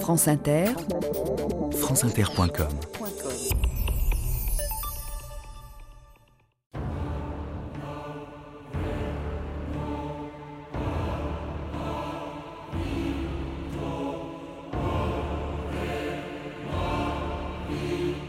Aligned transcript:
France 0.00 0.28
Inter, 0.28 0.66
franceinter.com 1.72 2.68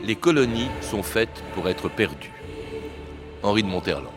Les 0.03 0.15
colonies 0.15 0.69
sont 0.81 1.03
faites 1.03 1.43
pour 1.53 1.67
être 1.67 1.89
perdues. 1.89 2.31
Henri 3.43 3.61
de 3.63 3.67
Monterland. 3.67 4.16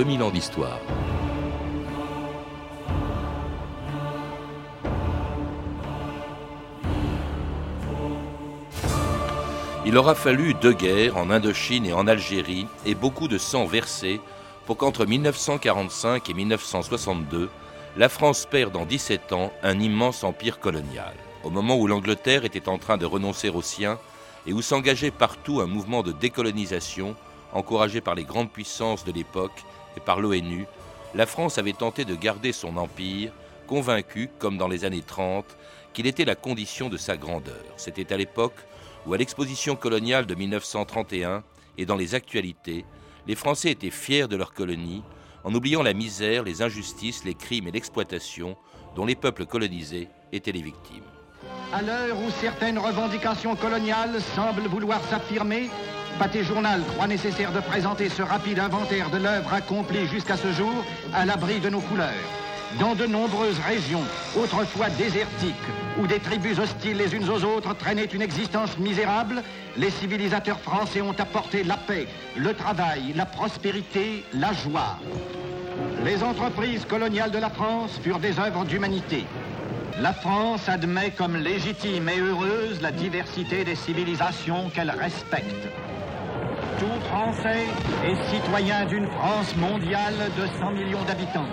2000 0.00 0.22
ans 0.22 0.30
d'histoire. 0.30 0.80
Il 9.84 9.98
aura 9.98 10.14
fallu 10.14 10.54
deux 10.54 10.72
guerres 10.72 11.18
en 11.18 11.28
Indochine 11.28 11.84
et 11.84 11.92
en 11.92 12.06
Algérie 12.06 12.66
et 12.86 12.94
beaucoup 12.94 13.28
de 13.28 13.36
sang 13.36 13.66
versé 13.66 14.22
pour 14.64 14.78
qu'entre 14.78 15.04
1945 15.04 16.30
et 16.30 16.32
1962, 16.32 17.50
la 17.98 18.08
France 18.08 18.46
perde 18.50 18.76
en 18.76 18.86
17 18.86 19.34
ans 19.34 19.52
un 19.62 19.78
immense 19.80 20.24
empire 20.24 20.60
colonial. 20.60 21.12
Au 21.44 21.50
moment 21.50 21.76
où 21.76 21.86
l'Angleterre 21.86 22.46
était 22.46 22.70
en 22.70 22.78
train 22.78 22.96
de 22.96 23.04
renoncer 23.04 23.50
aux 23.50 23.60
siens 23.60 23.98
et 24.46 24.54
où 24.54 24.62
s'engageait 24.62 25.10
partout 25.10 25.60
un 25.60 25.66
mouvement 25.66 26.02
de 26.02 26.12
décolonisation 26.12 27.16
encouragé 27.52 28.00
par 28.00 28.14
les 28.14 28.24
grandes 28.24 28.50
puissances 28.50 29.04
de 29.04 29.12
l'époque 29.12 29.62
par 30.00 30.20
l'ONU, 30.20 30.66
la 31.14 31.26
France 31.26 31.58
avait 31.58 31.72
tenté 31.72 32.04
de 32.04 32.14
garder 32.14 32.52
son 32.52 32.76
empire, 32.76 33.32
convaincue, 33.66 34.30
comme 34.38 34.58
dans 34.58 34.68
les 34.68 34.84
années 34.84 35.04
30, 35.06 35.44
qu'il 35.92 36.06
était 36.06 36.24
la 36.24 36.34
condition 36.34 36.88
de 36.88 36.96
sa 36.96 37.16
grandeur. 37.16 37.64
C'était 37.76 38.12
à 38.12 38.16
l'époque 38.16 38.56
où 39.06 39.14
à 39.14 39.16
l'exposition 39.16 39.76
coloniale 39.76 40.26
de 40.26 40.34
1931 40.34 41.42
et 41.78 41.86
dans 41.86 41.96
les 41.96 42.14
actualités, 42.14 42.84
les 43.26 43.34
Français 43.34 43.70
étaient 43.70 43.90
fiers 43.90 44.28
de 44.28 44.36
leur 44.36 44.52
colonie, 44.52 45.02
en 45.44 45.54
oubliant 45.54 45.82
la 45.82 45.94
misère, 45.94 46.42
les 46.42 46.62
injustices, 46.62 47.24
les 47.24 47.34
crimes 47.34 47.68
et 47.68 47.72
l'exploitation 47.72 48.56
dont 48.94 49.06
les 49.06 49.14
peuples 49.14 49.46
colonisés 49.46 50.08
étaient 50.32 50.52
les 50.52 50.62
victimes. 50.62 51.04
À 51.72 51.82
l'heure 51.82 52.18
où 52.18 52.30
certaines 52.40 52.78
revendications 52.78 53.56
coloniales 53.56 54.20
semblent 54.34 54.66
vouloir 54.66 55.02
s'affirmer, 55.04 55.70
Pâté 56.20 56.44
Journal 56.44 56.82
croit 56.82 57.06
nécessaire 57.06 57.50
de 57.50 57.60
présenter 57.60 58.10
ce 58.10 58.20
rapide 58.20 58.58
inventaire 58.58 59.08
de 59.08 59.16
l'œuvre 59.16 59.54
accomplie 59.54 60.06
jusqu'à 60.06 60.36
ce 60.36 60.52
jour 60.52 60.84
à 61.14 61.24
l'abri 61.24 61.60
de 61.60 61.70
nos 61.70 61.80
couleurs. 61.80 62.10
Dans 62.78 62.94
de 62.94 63.06
nombreuses 63.06 63.58
régions, 63.66 64.04
autrefois 64.36 64.90
désertiques, 64.90 65.54
où 65.98 66.06
des 66.06 66.18
tribus 66.18 66.58
hostiles 66.58 66.98
les 66.98 67.14
unes 67.14 67.26
aux 67.30 67.42
autres 67.42 67.74
traînaient 67.74 68.04
une 68.04 68.20
existence 68.20 68.76
misérable, 68.76 69.42
les 69.78 69.88
civilisateurs 69.88 70.60
français 70.60 71.00
ont 71.00 71.18
apporté 71.18 71.64
la 71.64 71.78
paix, 71.78 72.06
le 72.36 72.52
travail, 72.52 73.14
la 73.16 73.24
prospérité, 73.24 74.22
la 74.34 74.52
joie. 74.52 74.98
Les 76.04 76.22
entreprises 76.22 76.84
coloniales 76.84 77.30
de 77.30 77.38
la 77.38 77.48
France 77.48 77.98
furent 78.02 78.18
des 78.18 78.38
œuvres 78.38 78.66
d'humanité. 78.66 79.24
La 80.02 80.12
France 80.12 80.68
admet 80.68 81.12
comme 81.12 81.38
légitime 81.38 82.10
et 82.10 82.18
heureuse 82.18 82.82
la 82.82 82.92
diversité 82.92 83.64
des 83.64 83.74
civilisations 83.74 84.68
qu'elle 84.68 84.90
respecte. 84.90 85.70
Tout 86.80 86.86
Français 87.10 87.66
est 88.06 88.34
citoyen 88.34 88.86
d'une 88.86 89.06
France 89.06 89.54
mondiale 89.56 90.14
de 90.34 90.46
100 90.58 90.70
millions 90.70 91.04
d'habitants. 91.06 91.44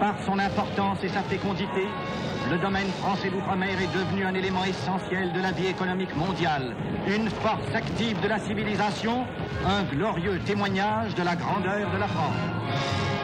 Par 0.00 0.16
son 0.26 0.36
importance 0.36 0.98
et 1.04 1.08
sa 1.08 1.22
fécondité, 1.22 1.86
le 2.50 2.58
domaine 2.58 2.88
français 3.00 3.30
d'outre-mer 3.30 3.80
est 3.80 3.96
devenu 3.96 4.24
un 4.24 4.34
élément 4.34 4.64
essentiel 4.64 5.32
de 5.32 5.40
la 5.40 5.52
vie 5.52 5.68
économique 5.68 6.16
mondiale, 6.16 6.74
une 7.06 7.30
force 7.30 7.72
active 7.72 8.20
de 8.20 8.26
la 8.26 8.40
civilisation, 8.40 9.26
un 9.64 9.84
glorieux 9.84 10.40
témoignage 10.44 11.14
de 11.14 11.22
la 11.22 11.36
grandeur 11.36 11.92
de 11.92 11.96
la 11.96 12.08
France. 12.08 13.17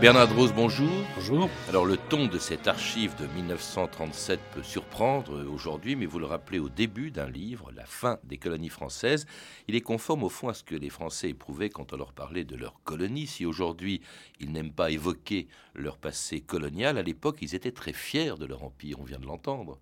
Bernard 0.00 0.32
Rose, 0.36 0.52
bonjour. 0.54 0.88
Bonjour. 1.16 1.50
Alors 1.68 1.84
le 1.84 1.96
ton 1.96 2.26
de 2.26 2.38
cette 2.38 2.68
archive 2.68 3.16
de 3.16 3.26
1937 3.34 4.38
peut 4.54 4.62
surprendre 4.62 5.44
aujourd'hui, 5.52 5.96
mais 5.96 6.06
vous 6.06 6.20
le 6.20 6.24
rappelez 6.24 6.60
au 6.60 6.68
début 6.68 7.10
d'un 7.10 7.28
livre, 7.28 7.72
La 7.74 7.84
fin 7.84 8.20
des 8.22 8.38
colonies 8.38 8.68
françaises. 8.68 9.26
Il 9.66 9.74
est 9.74 9.80
conforme 9.80 10.22
au 10.22 10.28
fond 10.28 10.48
à 10.48 10.54
ce 10.54 10.62
que 10.62 10.76
les 10.76 10.88
Français 10.88 11.30
éprouvaient 11.30 11.68
quand 11.68 11.92
on 11.92 11.96
leur 11.96 12.12
parlait 12.12 12.44
de 12.44 12.54
leur 12.54 12.80
colonie. 12.84 13.26
Si 13.26 13.44
aujourd'hui 13.44 14.00
ils 14.38 14.52
n'aiment 14.52 14.72
pas 14.72 14.92
évoquer 14.92 15.48
leur 15.74 15.98
passé 15.98 16.40
colonial, 16.40 16.96
à 16.96 17.02
l'époque 17.02 17.38
ils 17.42 17.56
étaient 17.56 17.72
très 17.72 17.92
fiers 17.92 18.34
de 18.38 18.46
leur 18.46 18.62
empire, 18.62 19.00
on 19.00 19.04
vient 19.04 19.18
de 19.18 19.26
l'entendre. 19.26 19.80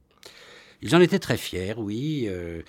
Ils 0.81 0.97
en 0.97 1.01
étaient 1.03 1.19
très 1.19 1.37
fiers, 1.37 1.75
oui. 1.77 2.27
Euh, 2.29 2.63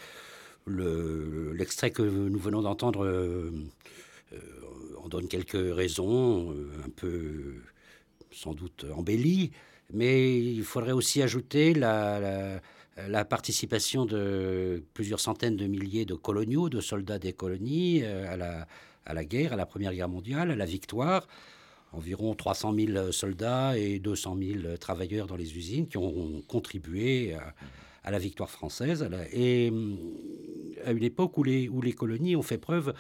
L'extrait 0.68 1.92
que 1.92 2.02
nous 2.02 2.40
venons 2.40 2.62
d'entendre... 2.62 3.06
Euh, 3.06 3.54
euh, 4.34 4.38
on 5.08 5.10
donne 5.10 5.28
quelques 5.30 5.76
raisons, 5.76 6.52
euh, 6.52 6.70
un 6.86 6.90
peu 6.90 7.62
sans 8.32 8.54
doute 8.54 8.86
embellies, 8.94 9.52
mais 9.94 10.38
il 10.38 10.64
faudrait 10.64 10.92
aussi 10.92 11.22
ajouter 11.22 11.74
la, 11.74 12.60
participation 13.30 14.06
de 14.06 14.84
plusieurs 14.94 15.22
centaines 15.22 15.56
de 15.56 15.66
milliers 15.66 16.04
de 16.04 16.14
coloniaux, 16.14 16.68
de 16.68 16.82
soldats 16.82 17.20
des 17.20 17.32
colonies 17.32 18.02
euh, 18.04 18.30
à 19.06 19.14
la, 19.14 19.26
guerre, 19.26 19.54
à 19.54 19.56
la 19.56 19.66
Première 19.66 19.94
Guerre 19.94 20.10
mondiale, 20.10 20.52
à 20.52 20.56
la 20.56 20.66
victoire 20.66 21.28
environ 21.94 22.36
300 22.36 22.76
000 22.76 23.12
soldats 23.14 23.78
et 23.78 24.00
200 24.00 24.38
000 24.38 24.78
travailleurs 24.78 25.26
dans 25.26 25.38
les 25.38 25.58
usines 25.58 25.88
qui 25.88 25.98
ont 25.98 26.42
contribué 26.46 27.34
à, 28.04 28.12
la 28.12 28.20
victoire 28.20 28.50
française. 28.50 29.10
Et 29.32 29.72
à 30.86 30.92
une 30.92 31.04
époque 31.04 31.38
où 31.38 31.44
les, 31.44 31.94
colonies 31.94 32.36
ont 32.36 32.42
fait 32.42 32.58
preuve 32.58 32.94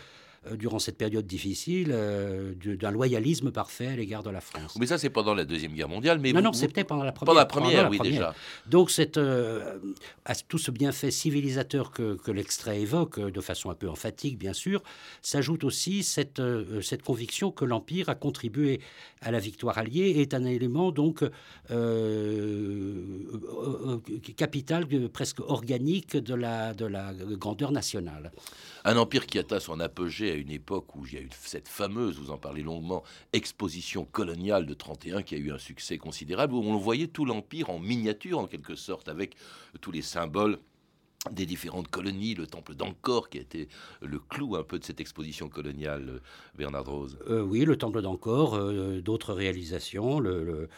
durant 0.56 0.80
cette 0.80 0.98
période 0.98 1.26
difficile, 1.26 1.90
euh, 1.92 2.54
d'un 2.56 2.92
loyalisme 2.92 3.52
parfait 3.52 3.88
à 3.88 3.96
l'égard 3.96 4.24
de 4.24 4.30
la 4.30 4.42
France. 4.42 4.76
Mais 4.80 4.86
ça, 4.86 4.98
c'est 4.98 5.10
pendant 5.10 5.34
la 5.34 5.46
Deuxième 5.46 5.74
Guerre 5.74 5.90
mondiale. 5.90 6.20
Mais 6.20 6.34
non, 6.34 6.42
non, 6.42 6.54
c'était 6.54 6.84
pendant 6.84 7.04
la 7.04 7.12
première. 7.12 7.28
Pendant 7.28 7.40
la 7.40 7.46
première, 7.46 7.90
oui, 7.90 8.00
déjà. 8.00 8.34
Donc, 8.68 8.92
cette, 8.92 9.18
euh, 9.18 9.80
à 10.26 10.36
tout 10.36 10.58
ce 10.58 10.72
bienfait 10.72 11.12
civilisateur 11.12 11.92
que, 11.92 12.16
que 12.16 12.32
l'extrait 12.32 12.82
évoque, 12.82 13.20
de 13.20 13.42
façon 13.42 13.70
un 13.70 13.76
peu 13.76 13.90
emphatique, 13.90 14.38
bien 14.38 14.54
sûr, 14.54 14.84
s'ajoute 15.22 15.64
aussi 15.64 16.04
cette, 16.04 16.42
cette 16.82 17.04
conviction 17.04 17.52
que 17.52 17.66
l'Empire 17.66 18.10
a 18.10 18.16
contribué 18.16 18.80
à 19.22 19.32
la 19.32 19.40
victoire 19.40 19.78
alliée 19.78 20.14
et 20.18 20.22
est 20.22 20.34
un 20.34 20.46
élément, 20.46 20.92
donc, 20.92 21.24
capital, 24.36 24.86
presque 25.12 25.40
organique 25.40 26.18
de 26.18 26.36
la, 26.36 26.74
de 26.74 26.86
la 26.86 27.14
grandeur 27.14 27.72
nationale. 27.72 28.32
Un 28.88 28.96
empire 28.96 29.28
qui 29.28 29.38
atteint 29.38 29.60
son 29.60 29.82
apogée 29.82 30.32
à 30.32 30.36
une 30.36 30.50
époque 30.50 30.96
où 30.96 31.06
il 31.06 31.14
y 31.14 31.18
a 31.18 31.20
eu 31.20 31.28
cette 31.38 31.68
fameuse, 31.68 32.18
vous 32.18 32.32
en 32.32 32.38
parlez 32.38 32.64
longuement, 32.64 33.04
exposition 33.34 34.06
coloniale 34.06 34.66
de 34.66 34.74
31 34.74 35.24
qui 35.24 35.36
a 35.36 35.38
eu 35.38 35.52
un 35.52 35.58
succès 35.58 35.98
considérable, 35.98 36.54
où 36.54 36.64
on 36.64 36.78
voyait 36.78 37.08
tout 37.08 37.26
l'empire 37.26 37.70
en 37.70 37.80
miniature 37.80 38.40
en 38.40 38.48
quelque 38.48 38.76
sorte, 38.76 39.10
avec 39.10 39.36
tous 39.82 39.92
les 39.92 40.02
symboles 40.02 40.58
des 41.32 41.46
différentes 41.46 41.90
colonies, 41.90 42.34
le 42.34 42.48
temple 42.48 42.76
d'Angkor 42.76 43.30
qui 43.30 43.40
a 43.40 43.42
été 43.42 43.68
le 44.02 44.20
clou 44.20 44.56
un 44.56 44.64
peu 44.64 44.80
de 44.80 44.86
cette 44.86 45.02
exposition 45.02 45.50
coloniale, 45.50 46.22
Bernard 46.58 46.86
Rose. 46.86 47.20
Euh, 47.30 47.42
oui, 47.42 47.66
le 47.66 47.76
temple 47.76 48.02
d'Angkor, 48.02 48.56
euh, 48.56 49.02
d'autres 49.02 49.34
réalisations, 49.34 50.24
euh, 50.24 50.70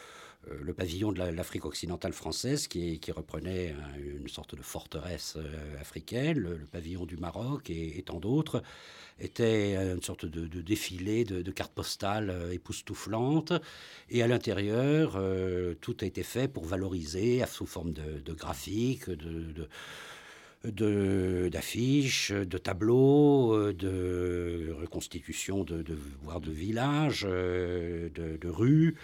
le 0.48 0.72
pavillon 0.72 1.12
de 1.12 1.18
l'Afrique 1.22 1.64
occidentale 1.64 2.12
française 2.12 2.66
qui, 2.66 2.98
reprenait 3.10 3.74
une 3.98 4.28
sorte 4.28 4.54
de 4.54 4.62
forteresse 4.62 5.34
euh, 5.36 5.80
africaine, 5.80 6.38
le, 6.38 6.56
pavillon 6.70 7.04
du 7.04 7.16
Maroc 7.16 7.70
et, 7.70 8.02
tant 8.06 8.20
d'autres, 8.20 8.62
était 9.18 9.76
une 9.76 10.02
sorte 10.02 10.24
de, 10.24 10.46
défilé 10.62 11.24
de, 11.24 11.50
cartes 11.50 11.72
postales 11.72 12.30
euh, 12.30 12.52
époustouflantes. 12.52 13.52
Et 14.08 14.22
à 14.22 14.26
l'intérieur, 14.26 15.22
tout 15.80 15.96
a 16.00 16.04
été 16.04 16.22
fait 16.22 16.48
pour 16.48 16.64
valoriser 16.64 17.44
sous 17.46 17.66
forme 17.66 17.92
de, 17.92 18.32
graphiques, 18.32 19.10
d'affiches, 20.64 22.32
de, 22.32 22.58
tableaux, 22.58 23.72
de 23.72 24.74
reconstitution 24.80 25.64
de, 25.64 25.84
voire 26.22 26.40
de 26.40 26.50
villages, 26.50 27.22
de, 27.22 28.48
rues, 28.48 28.96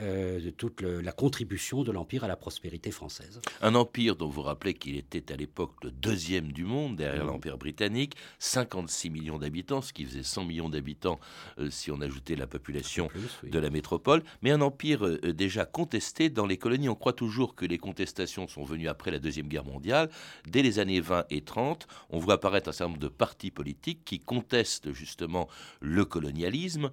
euh, 0.00 0.40
de 0.40 0.50
toute 0.50 0.82
la 0.82 1.12
contribution 1.12 1.84
de 1.84 1.92
l'Empire 1.92 2.24
à 2.24 2.28
la 2.28 2.36
prospérité 2.36 2.90
française. 2.90 3.40
Un 3.62 3.74
empire 3.74 4.16
dont 4.16 4.28
vous 4.28 4.42
rappelez 4.42 4.74
qu'il 4.74 4.96
était 4.96 5.32
à 5.32 5.36
l'époque 5.36 5.72
le 5.84 5.90
deuxième 5.90 6.52
du 6.52 6.64
monde 6.64 6.96
derrière 6.96 7.24
mmh. 7.24 7.28
l'Empire 7.28 7.58
britannique, 7.58 8.14
56 8.38 9.10
millions 9.10 9.38
d'habitants, 9.38 9.82
ce 9.82 9.92
qui 9.92 10.04
faisait 10.04 10.22
100 10.22 10.44
millions 10.46 10.68
d'habitants 10.68 11.20
euh, 11.58 11.70
si 11.70 11.90
on 11.90 12.00
ajoutait 12.00 12.34
la 12.34 12.46
population 12.46 13.08
de 13.42 13.58
la 13.58 13.70
métropole, 13.70 14.24
mais 14.42 14.50
un 14.50 14.60
empire 14.60 15.06
euh, 15.06 15.32
déjà 15.32 15.64
contesté 15.64 16.28
dans 16.28 16.46
les 16.46 16.56
colonies. 16.56 16.88
On 16.88 16.94
croit 16.94 17.12
toujours 17.12 17.54
que 17.54 17.64
les 17.64 17.78
contestations 17.78 18.48
sont 18.48 18.64
venues 18.64 18.88
après 18.88 19.10
la 19.10 19.18
Deuxième 19.18 19.48
Guerre 19.48 19.64
mondiale. 19.64 20.10
Dès 20.46 20.62
les 20.62 20.78
années 20.78 21.00
20 21.00 21.26
et 21.30 21.42
30, 21.42 21.86
on 22.10 22.18
voit 22.18 22.34
apparaître 22.34 22.68
un 22.68 22.72
certain 22.72 22.90
nombre 22.90 23.00
de 23.00 23.08
partis 23.08 23.50
politiques 23.50 24.04
qui 24.04 24.18
contestent 24.20 24.92
justement 24.92 25.48
le 25.80 26.04
colonialisme, 26.04 26.90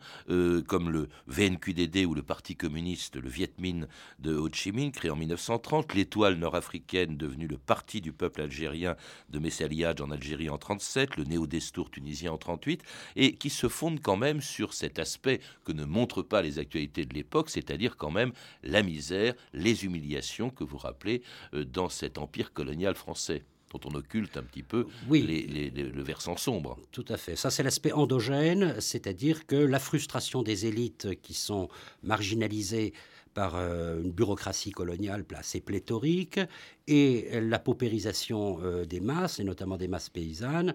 comme 0.68 0.90
le 0.90 1.10
VNQDD 1.28 2.06
ou 2.06 2.14
le 2.14 2.22
Parti 2.24 2.56
communiste 2.56 2.91
le 3.16 3.30
Viet 3.30 3.54
Minh 3.58 3.88
de 4.20 4.36
Ho 4.36 4.50
Chi 4.52 4.72
Minh, 4.72 4.92
créé 4.92 5.10
en 5.12 5.16
1930, 5.16 5.94
l'étoile 5.94 6.36
nord-africaine 6.36 7.16
devenue 7.16 7.48
le 7.48 7.58
parti 7.58 8.02
du 8.02 8.12
peuple 8.12 8.42
algérien 8.42 8.96
de 9.30 9.40
Messaliadj 9.40 10.02
en 10.02 10.12
Algérie 10.12 10.50
en 10.50 10.58
37, 10.58 11.16
le 11.16 11.24
néo-destour 11.24 11.90
tunisien 11.90 12.34
en 12.34 12.38
38, 12.38 12.84
et 13.16 13.36
qui 13.36 13.50
se 13.50 13.70
fonde 13.70 14.02
quand 14.02 14.18
même 14.18 14.42
sur 14.42 14.74
cet 14.74 15.00
aspect 15.00 15.40
que 15.64 15.72
ne 15.72 15.86
montrent 15.86 16.24
pas 16.24 16.42
les 16.42 16.60
actualités 16.60 17.06
de 17.06 17.14
l'époque, 17.14 17.50
c'est-à-dire 17.50 17.96
quand 17.96 18.12
même 18.12 18.34
la 18.64 18.84
misère, 18.84 19.34
les 19.54 19.86
humiliations 19.86 20.50
que 20.50 20.64
vous 20.64 20.78
rappelez 20.78 21.22
euh, 21.54 21.64
dans 21.64 21.90
cet 21.90 22.18
empire 22.18 22.52
colonial 22.52 22.96
français 22.96 23.44
dont 23.72 23.90
on 23.90 23.96
occulte 23.96 24.38
un 24.38 24.44
petit 24.44 24.64
peu 24.64 24.88
le 25.10 26.02
versant 26.02 26.38
sombre. 26.38 26.78
Tout 26.92 27.06
à 27.10 27.18
fait. 27.18 27.36
Ça, 27.36 27.50
c'est 27.50 27.64
l'aspect 27.64 27.92
endogène, 27.92 28.80
c'est-à-dire 28.80 29.46
que 29.46 29.56
la 29.56 29.80
frustration 29.80 30.44
des 30.44 30.66
élites 30.66 31.22
qui 31.22 31.34
sont 31.34 31.70
marginalisées 32.04 32.94
par 33.34 33.56
euh, 33.56 34.02
une 34.02 34.12
bureaucratie 34.12 34.72
coloniale 34.72 35.26
assez 35.36 35.62
pléthorique 35.62 36.40
et 36.88 37.40
la 37.40 37.60
paupérisation 37.60 38.60
euh, 38.62 38.86
des 38.86 39.00
masses, 39.00 39.40
et 39.40 39.44
notamment 39.44 39.78
des 39.78 39.88
masses 39.88 40.10
paysannes, 40.10 40.74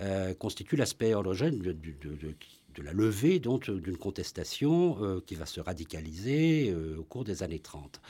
euh, 0.00 0.34
constitue 0.34 0.76
l'aspect 0.76 1.14
endogène 1.14 1.58
de, 1.58 1.72
de, 1.72 2.82
la 2.82 2.92
levée 2.92 3.40
d'une 3.40 3.96
contestation 3.96 5.20
qui 5.26 5.34
va 5.34 5.46
se 5.46 5.58
radicaliser 5.58 6.72
au 6.96 7.02
cours 7.02 7.24
des 7.24 7.42
années 7.42 7.58
30. 7.58 8.00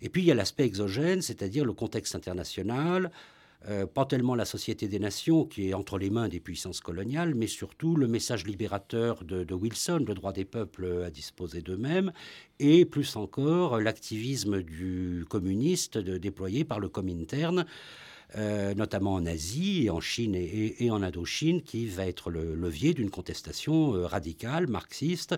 Et 0.00 0.08
puis 0.08 0.22
il 0.22 0.24
y 0.24 0.30
a 0.30 0.34
l'aspect 0.34 0.64
exogène, 0.64 1.20
c'est-à-dire 1.20 1.66
le 1.66 1.74
contexte 1.74 2.14
international, 2.14 3.10
euh, 3.68 3.86
pas 3.86 4.04
tellement 4.04 4.34
la 4.34 4.44
Société 4.44 4.88
des 4.88 4.98
Nations 4.98 5.44
qui 5.44 5.70
est 5.70 5.74
entre 5.74 5.98
les 5.98 6.10
mains 6.10 6.28
des 6.28 6.40
puissances 6.40 6.80
coloniales, 6.80 7.34
mais 7.34 7.46
surtout 7.46 7.96
le 7.96 8.06
message 8.06 8.46
libérateur 8.46 9.24
de, 9.24 9.54
Wilson, 9.54 10.04
le 10.06 10.14
droit 10.14 10.32
des 10.32 10.44
peuples 10.44 11.02
à 11.06 11.10
disposer 11.10 11.62
d'eux-mêmes, 11.62 12.12
et 12.58 12.84
plus 12.84 13.16
encore 13.16 13.80
l'activisme 13.80 14.62
du 14.62 15.24
communiste 15.28 15.98
déployé 15.98 16.64
par 16.64 16.80
le 16.80 16.88
Comintern. 16.88 17.64
Euh, 18.36 18.74
notamment 18.74 19.14
en 19.14 19.26
Asie, 19.26 19.88
en 19.90 20.00
Chine 20.00 20.34
et, 20.34 20.90
en 20.90 21.02
Indochine, 21.02 21.62
qui 21.62 21.86
va 21.86 22.06
être 22.06 22.30
le 22.30 22.56
levier 22.56 22.92
d'une 22.92 23.10
contestation 23.10 23.94
euh, 23.94 24.06
radicale, 24.06 24.66
marxiste, 24.66 25.36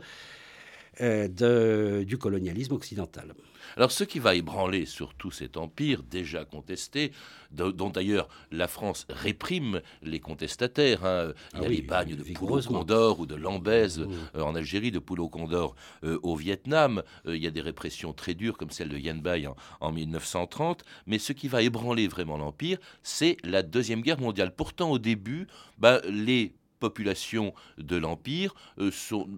du 1.00 2.18
colonialisme 2.18 2.74
occidental. 2.74 3.34
Alors 3.76 3.92
ce 3.92 4.04
qui 4.04 4.18
va 4.18 4.34
ébranler 4.34 4.86
surtout 4.86 5.30
cet 5.30 5.56
empire 5.56 6.02
déjà 6.02 6.44
contesté, 6.44 7.12
dont 7.50 7.90
d'ailleurs 7.90 8.28
la 8.50 8.68
France 8.68 9.06
réprime 9.08 9.80
les 10.02 10.20
contestataires, 10.20 11.04
hein. 11.04 11.32
il 11.54 11.60
y 11.60 11.62
a 11.62 11.66
ah 11.66 11.68
les 11.68 11.82
bagnes 11.82 12.16
de 12.16 12.22
Poulot 12.22 12.62
Condor 12.62 13.20
ou 13.20 13.26
de 13.26 13.34
Lambèze 13.34 14.06
euh, 14.34 14.40
en 14.40 14.54
Algérie, 14.54 14.90
de 14.90 14.98
Poulot 14.98 15.28
Condor 15.28 15.74
euh, 16.04 16.18
au 16.22 16.36
Vietnam, 16.36 17.02
euh, 17.26 17.36
il 17.36 17.42
y 17.42 17.46
a 17.46 17.50
des 17.50 17.60
répressions 17.60 18.12
très 18.12 18.34
dures 18.34 18.56
comme 18.56 18.70
celle 18.70 18.88
de 18.88 18.98
Yan 18.98 19.16
Bai 19.16 19.46
en, 19.80 19.92
1930, 19.92 20.84
mais 21.06 21.18
ce 21.18 21.32
qui 21.32 21.48
va 21.48 21.62
ébranler 21.62 22.08
vraiment 22.08 22.36
l'empire, 22.36 22.78
c'est 23.02 23.36
la 23.44 23.62
Deuxième 23.62 24.00
Guerre 24.00 24.20
mondiale. 24.20 24.54
Pourtant 24.54 24.90
au 24.90 24.98
début, 24.98 25.46
bah, 25.78 26.00
les 26.08 26.54
populations 26.78 27.52
de 27.78 27.96
l'Empire 27.96 28.54
euh, 28.78 28.90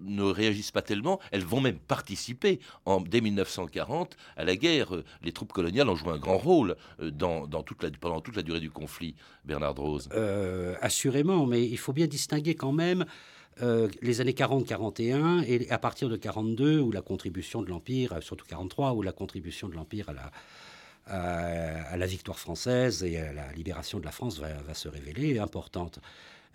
ne 0.05 0.23
réagissent 0.23 0.71
pas 0.71 0.81
tellement, 0.81 1.19
elles 1.31 1.43
vont 1.43 1.61
même 1.61 1.79
participer 1.79 2.59
en, 2.85 3.01
dès 3.01 3.21
1940 3.21 4.15
à 4.37 4.43
la 4.43 4.55
guerre. 4.55 4.91
Les 5.23 5.31
troupes 5.31 5.53
coloniales 5.53 5.89
ont 5.89 5.95
joué 5.95 6.13
un 6.13 6.17
grand 6.17 6.37
rôle 6.37 6.75
euh, 7.01 7.11
dans, 7.11 7.47
toute 7.63 7.83
la, 7.83 7.89
pendant 7.91 8.21
toute 8.21 8.35
la 8.35 8.43
durée 8.43 8.59
du 8.59 8.71
conflit, 8.71 9.15
Bernard 9.45 9.75
Rose. 9.75 10.09
Euh, 10.13 10.75
assurément, 10.81 11.45
mais 11.45 11.65
il 11.65 11.77
faut 11.77 11.93
bien 11.93 12.07
distinguer 12.07 12.55
quand 12.55 12.71
même 12.71 13.05
les 14.01 14.21
années 14.21 14.31
40-41 14.31 15.43
et 15.45 15.69
à 15.69 15.77
partir 15.77 16.07
de 16.07 16.15
42 16.15 16.79
où 16.79 16.93
la 16.93 17.01
contribution 17.01 17.61
de 17.61 17.67
l'Empire, 17.67 18.23
surtout 18.23 18.45
43, 18.45 18.93
où 18.93 19.01
la 19.01 19.11
contribution 19.11 19.67
de 19.67 19.75
l'Empire 19.75 20.07
à 21.05 21.97
la, 21.97 22.05
victoire 22.05 22.39
française 22.39 23.03
et 23.03 23.17
à 23.17 23.33
la 23.33 23.51
libération 23.51 23.99
de 23.99 24.05
la 24.05 24.11
France 24.11 24.39
va 24.39 24.73
se 24.73 24.87
révéler 24.87 25.39
importante. 25.39 25.99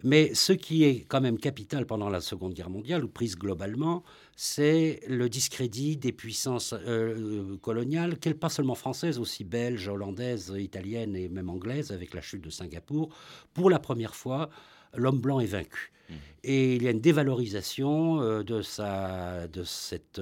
Mais 0.02 0.35
ce 0.35 0.52
qui 0.52 0.85
est 0.85 1.06
quand 1.08 1.20
même 1.20 1.38
capital 1.38 1.87
pendant 1.87 2.11
la 2.11 2.20
Seconde 2.20 2.52
Guerre 2.52 2.69
mondiale, 2.69 3.05
ou 3.05 3.08
prise 3.08 3.37
globalement, 3.37 4.02
c'est 4.37 5.00
le 5.08 5.29
discrédit 5.29 5.96
des 5.96 6.12
puissances 6.12 6.73
euh, 6.73 6.79
euh, 6.87 7.56
coloniales, 7.58 8.19
qu'elles 8.19 8.38
pas 8.38 8.49
seulement 8.49 8.75
françaises, 8.75 9.19
aussi 9.19 9.44
belges, 9.44 9.88
hollandaises, 9.88 10.52
italiennes 10.58 11.17
et 11.17 11.29
même 11.29 11.49
anglaises, 11.49 11.93
avec 11.93 12.12
la 12.12 12.20
chute 12.20 12.43
de 12.43 12.50
Singapour. 12.50 13.14
Pour 13.55 13.70
la 13.70 13.79
première 13.79 14.14
fois, 14.14 14.50
l'homme 14.94 15.20
blanc 15.20 15.41
est 15.41 15.46
vaincu. 15.46 15.93
Mmh. 16.11 16.14
Et 16.43 16.76
il 16.76 16.82
y 16.82 16.88
a 16.88 16.91
une 16.91 17.00
dévalorisation 17.00 18.20
euh, 18.20 18.43
de, 18.43 18.61
sa, 18.61 19.49
de 19.49 19.64
cette 19.64 20.20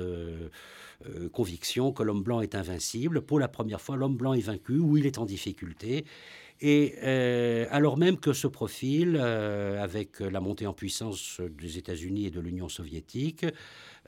conviction 1.33 1.93
que 1.93 2.05
l'homme 2.05 2.23
blanc 2.23 2.41
est 2.41 2.55
invincible. 2.55 3.23
Pour 3.23 3.41
la 3.41 3.49
première 3.49 3.81
fois, 3.81 3.97
l'homme 3.97 4.17
blanc 4.17 4.35
est 4.35 4.41
vaincu 4.41 4.79
ou 4.79 4.97
il 4.97 5.07
est 5.07 5.19
en 5.19 5.25
difficulté. 5.25 6.05
Et 6.65 6.95
euh, 7.03 7.67
alors 7.71 7.99
même 7.99 8.19
que 8.19 8.33
ce 8.33 8.47
profil, 8.47 9.19
euh, 9.21 9.83
avec 9.83 10.21
la 10.21 10.41
montée 10.41 10.69
en 10.69 10.73
puissance 10.73 11.41
des 11.41 11.77
États-Unis 11.77 12.27
et 12.27 12.31
de 12.31 12.39
l'Union 12.39 12.69
soviétique, 12.69 13.45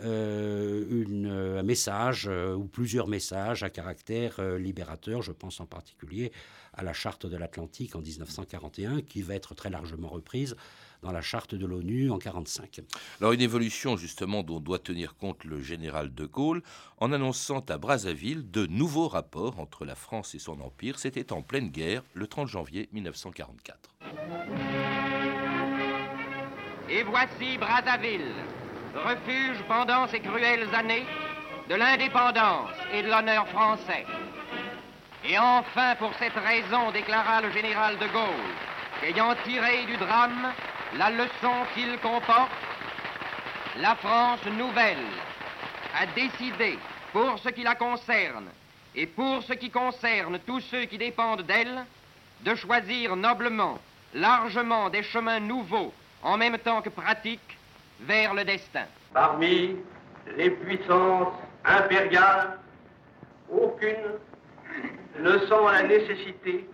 euh, 0.03 1.59
un 1.59 1.63
message 1.63 2.27
ou 2.29 2.65
plusieurs 2.65 3.09
messages 3.09 3.63
à 3.63 3.71
caractère 3.71 4.41
libérateur, 4.59 5.23
je 5.23 5.33
pense 5.33 5.61
en 5.61 5.67
particulier 5.67 6.33
à 6.73 6.83
la 6.83 6.93
charte 6.93 7.27
de 7.27 7.37
l'Atlantique 7.37 7.95
en 7.95 8.01
1941, 8.01 9.03
qui 9.03 9.23
va 9.23 9.35
être 9.35 9.55
très 9.55 9.71
largement 9.71 10.09
reprise 10.09 10.57
dans 11.05 11.13
la 11.13 11.21
charte 11.21 11.55
de 11.55 11.67
l'ONU 11.67 12.11
en 12.11 12.17
1945. 12.17 12.81
Alors 13.21 13.33
une 13.33 13.41
évolution 13.41 13.97
justement 13.97 14.43
dont 14.43 14.59
doit 14.59 14.79
tenir 14.79 15.17
compte 15.17 15.45
le 15.45 15.61
général 15.61 16.15
de 16.15 16.25
Gaulle 16.25 16.63
en 16.99 17.13
annonçant 17.13 17.61
à 17.69 17.77
Brazzaville 17.77 18.51
de 18.51 18.67
nouveaux 18.67 19.09
rapports 19.09 19.61
entre 19.61 19.85
la 19.85 19.95
France 19.95 20.35
et 20.35 20.39
son 20.39 20.61
empire. 20.61 20.99
C'était 20.99 21.33
en 21.33 21.43
pleine 21.43 21.69
guerre 21.69 22.03
le 22.15 22.27
30 22.27 22.49
janvier 22.49 22.89
1944. 22.93 23.91
Et 26.89 27.03
voici 27.03 27.59
Brazzaville, 27.59 28.33
refuge 28.95 29.63
pendant 29.69 30.07
ces 30.09 30.21
cruelles 30.21 30.69
années 30.75 31.07
de 31.69 31.75
l'indépendance 31.75 32.71
et 32.93 33.03
de 33.03 33.09
l'honneur 33.09 33.47
français. 33.49 34.07
Et 35.27 35.39
enfin, 35.39 35.95
pour 35.97 36.13
cette 36.19 36.35
raison, 36.35 36.91
déclara 36.93 37.41
le 37.41 37.51
général 37.51 37.97
de 37.99 38.07
Gaulle, 38.09 38.55
qu'ayant 39.01 39.35
tiré 39.45 39.85
du 39.87 39.97
drame 39.97 40.53
la 40.99 41.11
leçon 41.11 41.53
qu'il 41.75 41.99
comporte, 41.99 42.51
la 43.79 43.95
France 43.97 44.45
nouvelle 44.47 44.99
a 45.99 46.07
décidé, 46.07 46.79
pour 47.13 47.39
ce 47.39 47.49
qui 47.49 47.63
la 47.63 47.75
concerne 47.75 48.49
et 48.95 49.07
pour 49.07 49.43
ce 49.43 49.55
qui 49.55 49.71
concerne 49.71 50.39
tous 50.41 50.61
ceux 50.61 50.85
qui 50.85 50.99
dépendent 50.99 51.43
d'elle, 51.43 51.85
de 52.43 52.55
choisir 52.55 53.17
noblement, 53.17 53.79
largement 54.13 54.91
des 54.91 55.03
chemins 55.03 55.41
nouveaux, 55.41 55.93
en 56.23 56.37
même 56.37 56.59
temps 56.59 56.83
que 56.83 56.91
pratiques, 56.91 57.59
vers 58.01 58.35
le 58.35 58.45
destin. 58.45 58.85
Parmi 59.13 59.77
les 60.37 60.51
puissances 60.51 61.35
impériales, 61.65 62.59
aucune 63.51 64.19
ne 65.21 65.39
sent 65.39 65.65
la 65.73 65.83
nécessité 65.83 66.69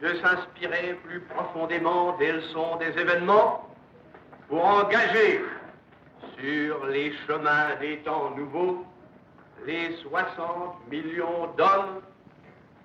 de 0.00 0.14
s'inspirer 0.16 0.98
plus 1.04 1.20
profondément 1.20 2.16
des 2.18 2.32
leçons 2.32 2.76
des 2.76 2.98
événements 3.00 3.68
pour 4.48 4.64
engager 4.64 5.40
sur 6.38 6.86
les 6.86 7.12
chemins 7.26 7.76
des 7.80 7.98
temps 7.98 8.30
nouveaux 8.36 8.84
les 9.66 9.96
60 10.02 10.90
millions 10.90 11.48
d'hommes 11.56 12.00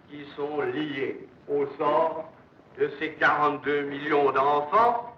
qui 0.09 0.25
sont 0.35 0.61
liés 0.61 1.27
au 1.47 1.65
sort 1.77 2.31
de 2.79 2.89
ces 2.99 3.13
42 3.13 3.81
millions 3.81 4.31
d'enfants. 4.31 5.08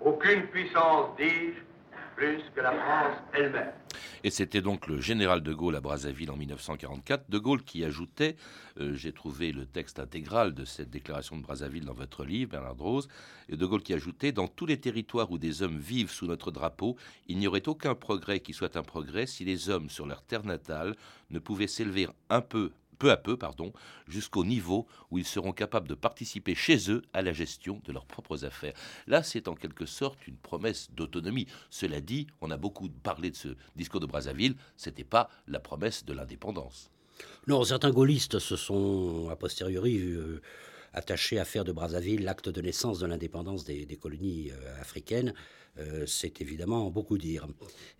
Aucune 0.00 0.46
puissance, 0.48 1.16
dis-je, 1.18 1.60
plus 2.16 2.42
que 2.54 2.60
la 2.60 2.72
France 2.72 3.16
elle-même. 3.34 3.72
Et 4.24 4.30
c'était 4.30 4.60
donc 4.60 4.86
le 4.86 5.00
général 5.00 5.42
de 5.42 5.52
Gaulle 5.52 5.76
à 5.76 5.80
Brazzaville 5.80 6.30
en 6.30 6.36
1944. 6.36 7.30
De 7.30 7.38
Gaulle 7.38 7.62
qui 7.62 7.84
ajoutait, 7.84 8.36
euh, 8.80 8.94
j'ai 8.94 9.12
trouvé 9.12 9.52
le 9.52 9.66
texte 9.66 9.98
intégral 9.98 10.54
de 10.54 10.64
cette 10.64 10.90
déclaration 10.90 11.36
de 11.36 11.42
Brazzaville 11.42 11.84
dans 11.84 11.92
votre 11.92 12.24
livre, 12.24 12.50
Bernard 12.52 12.76
Rose, 12.76 13.08
et 13.48 13.56
De 13.56 13.66
Gaulle 13.66 13.82
qui 13.82 13.94
ajoutait 13.94 14.32
Dans 14.32 14.48
tous 14.48 14.66
les 14.66 14.80
territoires 14.80 15.30
où 15.30 15.38
des 15.38 15.62
hommes 15.62 15.78
vivent 15.78 16.10
sous 16.10 16.26
notre 16.26 16.50
drapeau, 16.50 16.96
il 17.28 17.38
n'y 17.38 17.46
aurait 17.46 17.68
aucun 17.68 17.94
progrès 17.94 18.40
qui 18.40 18.52
soit 18.52 18.76
un 18.76 18.82
progrès 18.82 19.26
si 19.26 19.44
les 19.44 19.70
hommes 19.70 19.90
sur 19.90 20.06
leur 20.06 20.22
terre 20.22 20.44
natale 20.44 20.96
ne 21.30 21.38
pouvaient 21.38 21.66
s'élever 21.66 22.08
un 22.30 22.40
peu 22.40 22.72
peu 22.98 23.10
à 23.10 23.16
peu, 23.16 23.36
pardon, 23.36 23.72
jusqu'au 24.08 24.44
niveau 24.44 24.86
où 25.10 25.18
ils 25.18 25.26
seront 25.26 25.52
capables 25.52 25.88
de 25.88 25.94
participer 25.94 26.54
chez 26.54 26.90
eux 26.90 27.02
à 27.12 27.22
la 27.22 27.32
gestion 27.32 27.80
de 27.84 27.92
leurs 27.92 28.06
propres 28.06 28.44
affaires. 28.44 28.74
Là, 29.06 29.22
c'est 29.22 29.48
en 29.48 29.54
quelque 29.54 29.86
sorte 29.86 30.26
une 30.26 30.36
promesse 30.36 30.90
d'autonomie. 30.92 31.46
Cela 31.70 32.00
dit, 32.00 32.26
on 32.40 32.50
a 32.50 32.56
beaucoup 32.56 32.88
parlé 32.88 33.30
de 33.30 33.36
ce 33.36 33.48
discours 33.76 34.00
de 34.00 34.06
Brazzaville, 34.06 34.56
c'était 34.76 35.04
pas 35.04 35.28
la 35.46 35.60
promesse 35.60 36.04
de 36.04 36.12
l'indépendance. 36.12 36.90
Non, 37.46 37.64
certains 37.64 37.92
gaullistes 37.92 38.38
se 38.38 38.56
sont, 38.56 39.28
a 39.30 39.36
posteriori, 39.36 39.98
euh, 39.98 40.42
attachés 40.96 41.38
à 41.38 41.44
faire 41.44 41.64
de 41.64 41.72
Brazzaville 41.72 42.24
l'acte 42.24 42.48
de 42.48 42.60
naissance 42.60 42.98
de 42.98 43.06
l'indépendance 43.06 43.64
des, 43.64 43.98
colonies 44.00 44.50
euh, 44.50 44.80
africaines. 44.80 45.34
Euh, 45.78 46.06
c'est 46.06 46.40
évidemment 46.40 46.90
beaucoup 46.90 47.18
dire. 47.18 47.46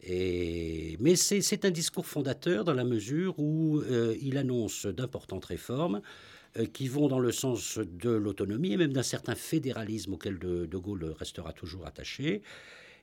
mais 0.02 1.14
c'est 1.14 1.64
un 1.66 1.70
discours 1.70 2.06
fondateur 2.06 2.64
dans 2.64 2.72
la 2.72 2.84
mesure 2.84 3.38
où 3.38 3.80
euh, 3.80 4.16
il 4.22 4.38
annonce 4.38 4.86
d'importantes 4.86 5.44
réformes 5.44 6.00
qui 6.72 6.88
vont 6.88 7.06
dans 7.06 7.18
le 7.18 7.32
sens 7.32 7.78
de 7.78 8.08
l'autonomie 8.08 8.72
et 8.72 8.76
même 8.78 8.94
d'un 8.94 9.02
certain 9.02 9.34
fédéralisme 9.34 10.14
auquel 10.14 10.38
de, 10.38 10.76
Gaulle 10.78 11.04
restera 11.18 11.52
toujours 11.52 11.86
attaché 11.86 12.40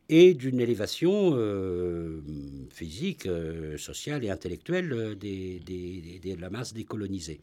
et 0.10 0.34
d'une 0.34 0.60
élévation 0.60 1.38
physique, 2.72 3.28
sociale 3.78 4.26
et 4.26 4.32
intellectuelle 4.32 5.16
de 5.20 6.42
la 6.42 6.50
masse 6.50 6.74
décolonisée. 6.74 7.40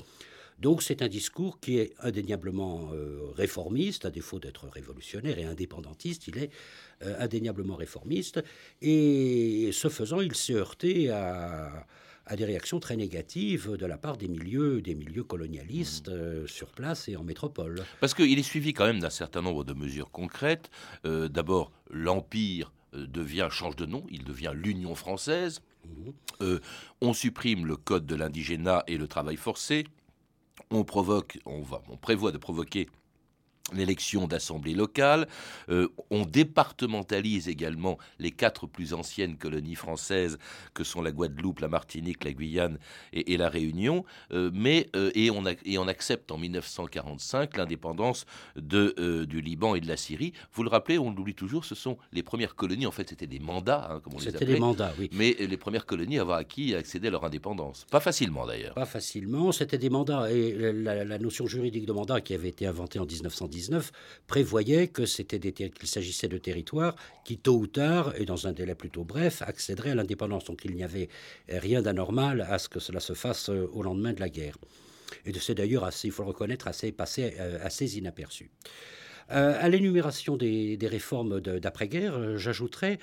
Donc 0.61 0.83
c'est 0.83 1.02
un 1.02 1.09
discours 1.09 1.59
qui 1.59 1.79
est 1.79 1.95
indéniablement 2.00 2.90
réformiste, 3.35 4.05
à 4.05 4.11
défaut 4.11 4.38
d'être 4.38 4.69
révolutionnaire 4.69 5.38
et 5.38 5.45
indépendantiste, 5.45 6.29
il 6.29 6.38
est 6.38 6.50
euh, 7.02 7.17
indéniablement 7.19 7.76
réformiste. 7.76 8.45
Et 8.83 9.71
ce 9.73 9.88
faisant, 9.88 10.21
il 10.21 10.35
s'est 10.35 10.52
heurté 10.52 11.09
à, 11.09 11.87
des 12.37 12.45
réactions 12.45 12.79
très 12.79 12.95
négatives 12.95 13.76
de 13.76 13.87
la 13.87 13.97
part 13.97 14.19
des 14.19 14.29
milieux, 14.29 14.83
des 14.83 14.95
milieux 14.95 15.25
colonialistes 15.25 16.11
mmh. 16.11 16.12
euh, 16.12 16.47
sur 16.47 16.69
place 16.69 17.09
et 17.09 17.17
en 17.17 17.25
métropole. 17.25 17.83
Parce 18.00 18.12
qu'il 18.12 18.38
est 18.38 18.43
suivi 18.43 18.75
quand 18.75 18.85
même 18.85 19.00
d'un 19.00 19.11
certain 19.11 19.40
nombre 19.40 19.64
de 19.64 19.73
mesures 19.73 20.11
concrètes. 20.11 20.71
Euh, 21.07 21.29
d'abord, 21.29 21.73
l'Empire 21.90 22.71
devient, 22.93 23.49
change 23.50 23.76
de 23.76 23.87
nom, 23.87 24.05
il 24.11 24.25
devient 24.25 24.52
l'Union 24.55 24.95
française. 24.95 25.62
Mmh. 25.87 26.57
on 27.00 27.14
supprime 27.14 27.64
le 27.64 27.75
code 27.75 28.05
de 28.05 28.14
l'indigénat 28.14 28.85
et 28.87 28.99
le 28.99 29.09
travail 29.09 29.37
forcé. 29.37 29.85
On 30.73 30.85
provoque, 30.85 31.39
on, 31.47 31.62
va, 31.62 31.83
on 31.89 31.97
prévoit 31.97 32.31
de 32.31 32.39
provoquer 32.39 32.89
l'élection 33.73 34.27
d'assemblée 34.27 34.75
locale. 34.75 35.29
Euh, 35.69 35.89
on 36.11 36.25
départementalise 36.25 37.49
également 37.49 37.99
les 38.19 38.31
quatre 38.31 38.67
plus 38.67 38.95
anciennes 38.95 39.37
colonies 39.37 39.75
françaises 39.75 40.39
que 40.75 40.85
sont 40.85 41.03
la 41.03 41.12
Guadeloupe, 41.12 41.61
la 41.61 41.69
Martinique, 41.69 42.25
la 42.25 42.33
Guyane 42.33 42.79
et, 43.12 43.37
la 43.37 43.49
Réunion. 43.49 44.05
Euh, 44.33 44.50
mais, 44.53 44.89
euh, 44.97 45.11
et, 45.15 45.31
on 45.31 45.45
et 45.65 45.79
on 45.79 45.89
accepte 45.89 46.31
en 46.31 46.39
1945 46.39 47.57
l'indépendance 47.57 48.27
du 48.57 49.41
Liban 49.41 49.75
et 49.75 49.81
de 49.81 49.89
la 49.89 49.97
Syrie. 49.97 50.33
Vous 50.53 50.62
le 50.62 50.69
rappelez, 50.69 50.99
on 50.99 51.12
l'oublie 51.12 51.35
toujours, 51.35 51.65
ce 51.65 51.75
sont 51.75 51.99
les 52.12 52.23
premières 52.23 52.55
colonies, 52.55 52.87
en 52.87 52.91
fait 52.91 53.09
c'était 53.09 53.27
des 53.27 53.39
mandats, 53.39 53.89
hein, 53.91 54.00
comme 54.00 54.15
on 54.15 54.19
les 54.19 54.29
appelait. 54.29 54.39
C'était 54.41 54.53
des 54.55 54.61
mandats, 54.61 54.93
oui. 54.99 55.11
Mais 55.12 55.35
les 55.39 55.57
premières 55.57 55.87
colonies 55.87 56.19
à 56.19 56.23
avoir 56.23 56.39
acquis 56.39 56.71
et 56.71 56.77
accédé 56.77 57.09
à 57.09 57.11
leur 57.11 57.25
indépendance. 57.25 57.87
Pas 57.91 58.00
facilement 58.00 58.47
d'ailleurs. 58.47 58.75
Pas 58.75 58.87
facilement, 58.87 59.53
c'était 59.53 59.79
des 59.79 59.91
mandats. 59.91 60.31
Et 60.31 60.73
la, 60.73 61.05
la 61.05 61.19
notion 61.19 61.47
juridique 61.47 61.87
de 61.87 61.93
mandat 61.93 62.21
qui 62.21 62.35
avait 62.35 62.49
été 62.49 62.67
inventée 62.67 62.99
en 62.99 63.07
1910 63.07 63.60
prévoyait 64.26 64.88
que 64.88 65.07
c'était 65.07 65.40
qu'il 65.52 65.88
s'agissait 65.88 66.29
de 66.29 66.38
territoires 66.38 66.97
qui, 67.25 67.38
tôt 67.38 67.59
ou 67.59 67.67
tard, 67.67 68.14
et 68.17 68.25
dans 68.25 68.47
un 68.47 68.52
délai 68.52 68.75
plutôt 68.75 69.05
bref, 69.05 69.43
accéderaient 69.43 69.90
à 69.90 69.95
l'indépendance. 69.95 70.45
Donc 70.45 70.64
il 70.64 70.75
n'y 70.75 70.85
avait 70.85 71.09
rien 71.49 71.83
d'anormal 71.83 72.47
à 72.49 72.59
ce 72.59 72.69
que 72.69 72.81
cela 72.81 73.00
se 73.00 73.14
fasse 73.14 73.50
euh, 73.50 73.69
au 73.73 73.83
lendemain 73.83 74.12
de 74.12 74.21
la 74.21 74.29
guerre. 74.29 74.57
Et 75.26 75.33
c'est 75.38 75.55
d'ailleurs, 75.55 75.85
assez, 75.85 76.09
il 76.09 76.12
faut 76.12 76.23
le 76.23 76.29
reconnaître, 76.29 76.69
assez 76.69 76.93
passé 76.93 77.35
euh, 77.38 77.59
assez 77.62 77.99
inaperçu. 77.99 78.50
Euh, 79.33 79.57
à 79.61 79.69
l'énumération 79.69 80.37
des, 80.37 80.79
réformes 80.83 81.40
d'après-guerre, 81.40 82.37
j'ajouterais 82.37 82.99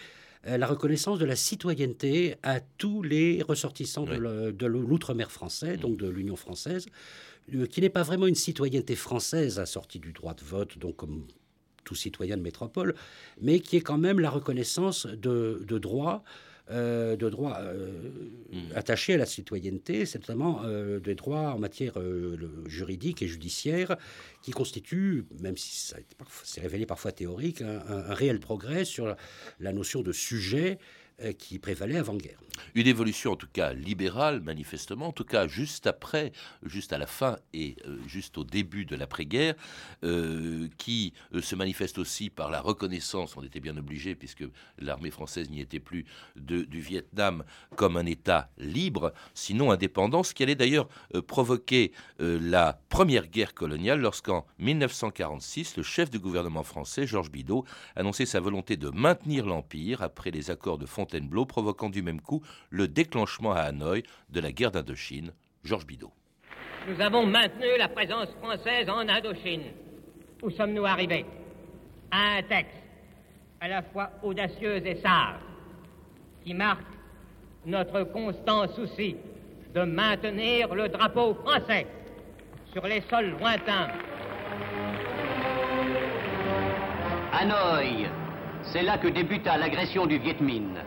la 0.45 0.67
reconnaissance 0.67 1.19
de 1.19 1.25
la 1.25 1.35
citoyenneté 1.35 2.35
à 2.43 2.59
tous 2.59 3.01
les 3.01 3.41
ressortissants 3.41 4.05
de 4.05 4.65
l'outre-mer 4.65 5.31
français, 5.31 5.77
donc 5.77 5.97
de 5.97 6.07
l'Union 6.07 6.35
française, 6.35 6.85
euh, 6.87 6.91
qui 7.69 7.81
n'est 7.81 7.89
pas 7.89 8.03
vraiment 8.03 8.27
une 8.27 8.35
citoyenneté 8.35 8.95
française 8.95 9.59
assortie 9.59 9.99
du 9.99 10.13
droit 10.13 10.33
de 10.33 10.43
vote, 10.43 10.77
donc 10.77 10.97
comme 10.97 11.25
tout 11.83 11.95
citoyen 11.95 12.35
de 12.35 12.41
métropole, 12.41 12.95
mais 13.41 13.59
qui 13.59 13.77
est 13.77 13.81
quand 13.81 13.97
même 13.97 14.19
la 14.19 14.29
reconnaissance 14.29 15.07
de, 15.07 15.65
droits. 15.79 16.23
Euh, 16.69 17.15
de 17.15 17.29
droits 17.29 17.59
euh, 17.61 18.09
mmh. 18.51 18.57
attachés 18.75 19.13
à 19.13 19.17
la 19.17 19.25
citoyenneté, 19.25 20.05
c'est 20.05 20.19
notamment 20.19 20.63
des 21.01 21.15
droits 21.15 21.53
en 21.53 21.59
matière 21.59 21.93
juridique 22.65 23.21
et 23.21 23.27
judiciaire 23.27 23.95
qui 24.41 24.51
constituent, 24.51 25.23
même 25.39 25.55
si 25.55 25.77
ça 25.77 25.95
s'est 26.43 26.59
révélé 26.59 26.85
parfois 26.85 27.13
théorique, 27.13 27.61
un, 27.61 27.79
un, 27.87 28.13
réel 28.13 28.41
progrès 28.41 28.83
sur 28.83 29.15
la 29.61 29.71
notion 29.71 30.01
de 30.01 30.11
sujet 30.11 30.77
euh, 30.77 31.06
qui 31.39 31.57
prévalait 31.57 31.97
avant-guerre. 31.97 32.37
Une 32.75 32.85
évolution 32.85 33.31
en 33.31 33.35
tout 33.35 33.47
cas 33.51 33.73
libérale, 33.73 34.41
manifestement, 34.41 35.07
en 35.07 35.11
tout 35.11 35.23
cas 35.23 35.47
juste 35.47 35.87
après, 35.87 36.31
juste 36.63 36.93
à 36.93 36.99
la 36.99 37.07
fin 37.07 37.37
et 37.53 37.75
euh, 37.87 37.97
juste 38.07 38.37
au 38.37 38.43
début 38.43 38.85
de 38.85 38.95
l'après-guerre, 38.95 39.55
euh, 40.03 40.67
qui 40.77 41.13
se 41.41 41.55
manifeste 41.55 41.97
aussi 41.97 42.29
par 42.29 42.51
la 42.51 42.61
reconnaissance, 42.61 43.35
on 43.35 43.43
était 43.43 43.59
bien 43.59 43.77
obligé 43.77 44.13
puisque 44.13 44.43
l'armée 44.77 45.09
française 45.09 45.49
n'y 45.49 45.59
était 45.59 45.79
plus, 45.79 46.05
du 46.35 46.79
Vietnam 46.79 47.43
comme 47.75 47.97
un 47.97 48.05
État 48.05 48.49
libre, 48.59 49.13
sinon 49.33 49.71
indépendant, 49.71 50.23
ce 50.23 50.33
qui 50.33 50.43
allait 50.43 50.55
d'ailleurs 50.55 50.87
provoquer 51.27 51.91
la 52.19 52.79
première 52.89 53.27
guerre 53.27 53.53
coloniale 53.53 53.99
lorsqu'en 53.99 54.45
1946, 54.59 55.77
le 55.77 55.83
chef 55.83 56.09
du 56.09 56.19
gouvernement 56.19 56.63
français, 56.63 57.07
Georges 57.07 57.31
Bidault, 57.31 57.65
annonçait 57.95 58.25
sa 58.25 58.39
volonté 58.39 58.77
de 58.77 58.89
maintenir 58.89 59.45
l'Empire 59.45 60.01
après 60.01 60.31
les 60.31 60.51
accords 60.51 60.77
de 60.77 60.85
Fontainebleau 60.85 61.06
Fontainebleau, 61.07 61.45
provoquant 61.45 61.89
du 61.89 62.01
même 62.01 62.21
coup 62.21 62.43
le 62.69 62.87
déclenchement 62.87 63.53
à 63.53 63.61
Hanoï 63.61 64.03
de 64.29 64.39
la 64.41 64.51
guerre 64.51 64.71
d'Indochine. 64.71 65.31
Georges 65.63 65.87
Bidault. 65.87 66.11
Nous 66.87 66.99
avons 67.01 67.25
maintenu 67.25 67.65
la 67.77 67.87
présence 67.87 68.29
française 68.41 68.89
en 68.89 69.07
Indochine. 69.07 69.63
Où 70.43 70.49
sommes-nous 70.49 70.85
arrivés? 70.85 71.25
À 72.11 72.37
un 72.37 72.43
texte 72.43 72.77
à 73.59 73.67
la 73.67 73.81
fois 73.81 74.11
audacieux 74.21 74.85
et 74.85 74.95
sage, 74.95 75.39
qui 76.43 76.53
marque 76.53 76.85
notre 77.65 78.03
constant 78.03 78.67
souci 78.73 79.15
de 79.73 79.81
maintenir 79.81 80.75
le 80.75 80.89
drapeau 80.89 81.33
français 81.33 81.87
sur 82.71 82.85
les 82.85 83.01
sols 83.09 83.35
lointains. 83.39 83.87
Hanoï, 87.33 88.07
c'est 88.61 88.83
là 88.83 88.97
que 88.97 89.07
débuta 89.07 89.57
l'agression 89.57 90.05
du 90.05 90.19
Viet 90.19 90.39
Minh. 90.39 90.77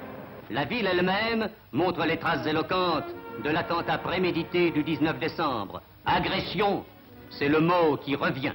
La 0.51 0.65
ville 0.65 0.87
elle-même 0.87 1.49
montre 1.73 2.05
les 2.05 2.17
traces 2.17 2.45
éloquentes 2.45 3.05
de 3.45 3.51
l'attentat 3.51 3.99
prémédité 3.99 4.73
du 4.73 4.83
19 4.83 5.21
décembre. 5.21 5.81
Agression, 6.05 6.85
c'est 7.31 7.49
le 7.49 7.61
mot 7.61 7.97
qui 7.97 8.17
revient. 8.17 8.53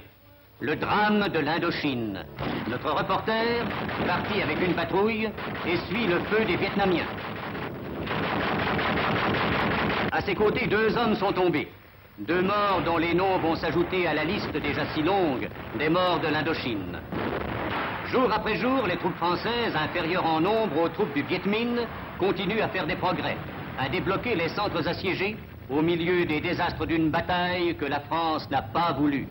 Le 0.60 0.76
drame 0.76 1.28
de 1.28 1.38
l'Indochine. 1.38 2.22
Notre 2.68 2.90
reporter, 2.90 3.64
parti 4.06 4.42
avec 4.42 4.60
une 4.60 4.74
patrouille, 4.74 5.30
essuie 5.66 6.06
le 6.06 6.18
feu 6.20 6.44
des 6.44 6.56
Vietnamiens. 6.56 7.06
À 10.12 10.20
ses 10.20 10.34
côtés, 10.34 10.66
deux 10.66 10.96
hommes 10.98 11.14
sont 11.14 11.32
tombés. 11.32 11.68
Deux 12.18 12.42
morts 12.42 12.82
dont 12.84 12.98
les 12.98 13.14
noms 13.14 13.38
vont 13.38 13.56
s'ajouter 13.56 14.06
à 14.06 14.12
la 14.12 14.24
liste 14.24 14.52
déjà 14.52 14.86
si 14.94 15.02
longue 15.02 15.48
des 15.78 15.88
morts 15.88 16.20
de 16.20 16.28
l'Indochine. 16.28 17.00
Jour 18.10 18.30
après 18.32 18.56
jour, 18.56 18.86
les 18.86 18.96
troupes 18.96 19.16
françaises, 19.16 19.74
inférieures 19.74 20.24
en 20.26 20.40
nombre 20.40 20.78
aux 20.82 20.88
troupes 20.88 21.12
du 21.12 21.22
Viet 21.22 21.44
Minh, 21.44 21.88
continuent 22.18 22.60
à 22.60 22.68
faire 22.68 22.86
des 22.86 22.94
progrès, 22.96 23.38
à 23.78 23.88
débloquer 23.88 24.34
les 24.36 24.48
centres 24.50 24.86
assiégés 24.86 25.36
au 25.68 25.82
milieu 25.82 26.24
des 26.24 26.40
désastres 26.40 26.86
d'une 26.86 27.10
bataille 27.10 27.76
que 27.76 27.84
la 27.84 28.00
France 28.00 28.48
n'a 28.50 28.62
pas 28.62 28.92
voulu. 28.92 29.26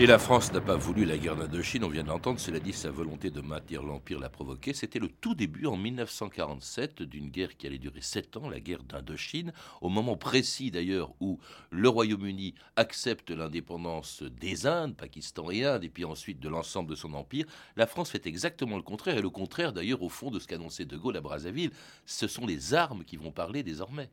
Et 0.00 0.06
la 0.06 0.18
France 0.18 0.50
n'a 0.54 0.62
pas 0.62 0.76
voulu 0.76 1.04
la 1.04 1.18
guerre 1.18 1.36
d'Indochine, 1.36 1.84
on 1.84 1.90
vient 1.90 2.02
de 2.02 2.08
l'entendre, 2.08 2.40
cela 2.40 2.58
dit, 2.58 2.72
sa 2.72 2.90
volonté 2.90 3.28
de 3.28 3.42
maintenir 3.42 3.82
l'Empire 3.82 4.18
l'a 4.18 4.30
provoqué. 4.30 4.72
C'était 4.72 4.98
le 4.98 5.10
tout 5.10 5.34
début, 5.34 5.66
en 5.66 5.76
1947, 5.76 7.02
d'une 7.02 7.28
guerre 7.28 7.54
qui 7.54 7.66
allait 7.66 7.76
durer 7.76 8.00
sept 8.00 8.38
ans, 8.38 8.48
la 8.48 8.60
guerre 8.60 8.82
d'Indochine, 8.82 9.52
au 9.82 9.90
moment 9.90 10.16
précis 10.16 10.70
d'ailleurs 10.70 11.12
où 11.20 11.38
le 11.70 11.86
Royaume-Uni 11.90 12.54
accepte 12.76 13.30
l'indépendance 13.30 14.22
des 14.22 14.66
Indes, 14.66 14.96
Pakistan 14.96 15.50
et 15.50 15.66
Inde, 15.66 15.84
et 15.84 15.90
puis 15.90 16.06
ensuite 16.06 16.40
de 16.40 16.48
l'ensemble 16.48 16.88
de 16.88 16.96
son 16.96 17.12
empire. 17.12 17.44
La 17.76 17.86
France 17.86 18.08
fait 18.08 18.26
exactement 18.26 18.76
le 18.78 18.82
contraire, 18.82 19.18
et 19.18 19.22
le 19.22 19.28
contraire 19.28 19.74
d'ailleurs 19.74 20.00
au 20.00 20.08
fond 20.08 20.30
de 20.30 20.38
ce 20.38 20.46
qu'annonçait 20.46 20.86
De 20.86 20.96
Gaulle 20.96 21.18
à 21.18 21.20
Brazzaville. 21.20 21.72
Ce 22.06 22.26
sont 22.26 22.46
les 22.46 22.72
armes 22.72 23.04
qui 23.04 23.18
vont 23.18 23.32
parler 23.32 23.62
désormais. 23.62 24.08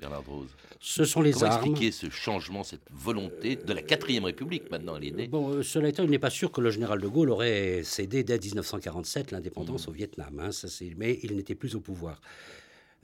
Bernard 0.00 0.24
Rose. 0.26 0.48
Ce 0.80 1.04
sont 1.04 1.20
les 1.20 1.32
Comment 1.32 1.46
armes. 1.46 1.64
expliquer 1.66 1.92
ce 1.92 2.08
changement, 2.10 2.64
cette 2.64 2.80
volonté 2.90 3.56
de 3.56 3.72
la 3.72 3.82
quatrième 3.82 4.24
République 4.24 4.70
maintenant 4.70 4.96
elle 4.96 5.04
est 5.04 5.10
née 5.10 5.28
Bon, 5.28 5.50
euh, 5.50 5.62
cela 5.62 5.88
étant, 5.88 6.04
il 6.04 6.10
n'est 6.10 6.18
pas 6.18 6.30
sûr 6.30 6.50
que 6.50 6.60
le 6.60 6.70
général 6.70 7.00
de 7.00 7.06
Gaulle 7.08 7.30
aurait 7.30 7.82
cédé 7.84 8.24
dès 8.24 8.38
1947 8.38 9.30
l'indépendance 9.30 9.86
Mmh. 9.86 9.90
au 9.90 9.92
Vietnam. 9.92 10.40
hein, 10.40 10.52
ça, 10.52 10.68
mais 10.96 11.18
il 11.22 11.36
n'était 11.36 11.54
plus 11.54 11.74
au 11.74 11.80
pouvoir. 11.80 12.20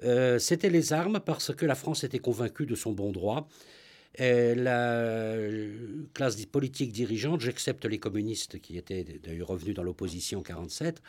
Euh, 0.05 0.39
C'était 0.39 0.71
les 0.71 0.93
armes 0.93 1.21
parce 1.25 1.55
que 1.55 1.67
la 1.67 1.75
France 1.75 2.03
était 2.05 2.19
convaincue 2.19 2.67
de 2.67 2.75
son 2.75 2.93
bon 2.93 3.13
droit. 3.13 3.49
Et 4.19 4.55
la 4.55 4.93
euh, 4.93 5.75
classe 6.15 6.43
politique 6.47 6.91
dirigeante, 6.93 7.43
j'accepte 7.43 7.85
les 7.85 7.99
communistes 7.99 8.59
qui 8.61 8.79
étaient 8.79 9.05
d'ailleurs 9.23 9.49
revenus 9.49 9.75
dans 9.75 9.83
l'opposition 9.83 10.39
en 10.39 10.43
1947, 10.43 11.03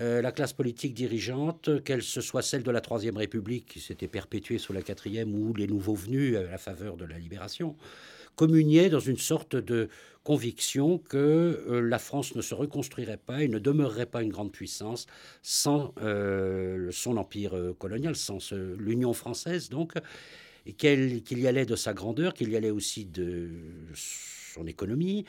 euh, 0.00 0.20
la 0.22 0.32
classe 0.32 0.52
politique 0.52 0.94
dirigeante, 0.94 1.82
qu'elle 1.84 2.02
ce 2.02 2.20
soit 2.20 2.42
celle 2.42 2.62
de 2.62 2.70
la 2.70 2.80
Troisième 2.80 3.16
République 3.16 3.66
qui 3.66 3.80
s'était 3.80 4.08
perpétuée 4.08 4.58
sous 4.58 4.72
la 4.72 4.82
quatrième 4.82 5.34
ou 5.34 5.54
les 5.54 5.66
nouveaux 5.66 5.94
venus 5.94 6.36
à 6.36 6.42
la 6.42 6.58
faveur 6.58 6.96
de 6.96 7.04
la 7.04 7.18
libération, 7.18 7.76
communiait 8.36 8.88
dans 8.88 9.00
une 9.00 9.18
sorte 9.18 9.56
de 9.56 9.88
conviction 10.24 10.98
que 10.98 11.18
euh, 11.68 11.80
la 11.80 11.98
France 11.98 12.34
ne 12.34 12.42
se 12.42 12.54
reconstruirait 12.54 13.18
pas 13.18 13.42
et 13.42 13.48
ne 13.48 13.58
demeurerait 13.58 14.06
pas 14.06 14.22
une 14.22 14.30
grande 14.30 14.50
puissance 14.50 15.06
sans 15.42 15.94
euh, 16.02 16.90
son 16.90 17.16
empire 17.16 17.54
euh, 17.54 17.74
colonial, 17.74 18.16
sans 18.16 18.52
l'Union 18.52 19.12
française 19.12 19.68
donc, 19.68 19.92
et 20.66 20.72
qu'il 20.72 21.38
y 21.38 21.46
allait 21.46 21.66
de 21.66 21.76
sa 21.76 21.92
grandeur, 21.92 22.32
qu'il 22.32 22.50
y 22.50 22.56
allait 22.56 22.70
aussi 22.70 23.04
de 23.04 23.50
son 23.94 24.66
économie, 24.66 25.24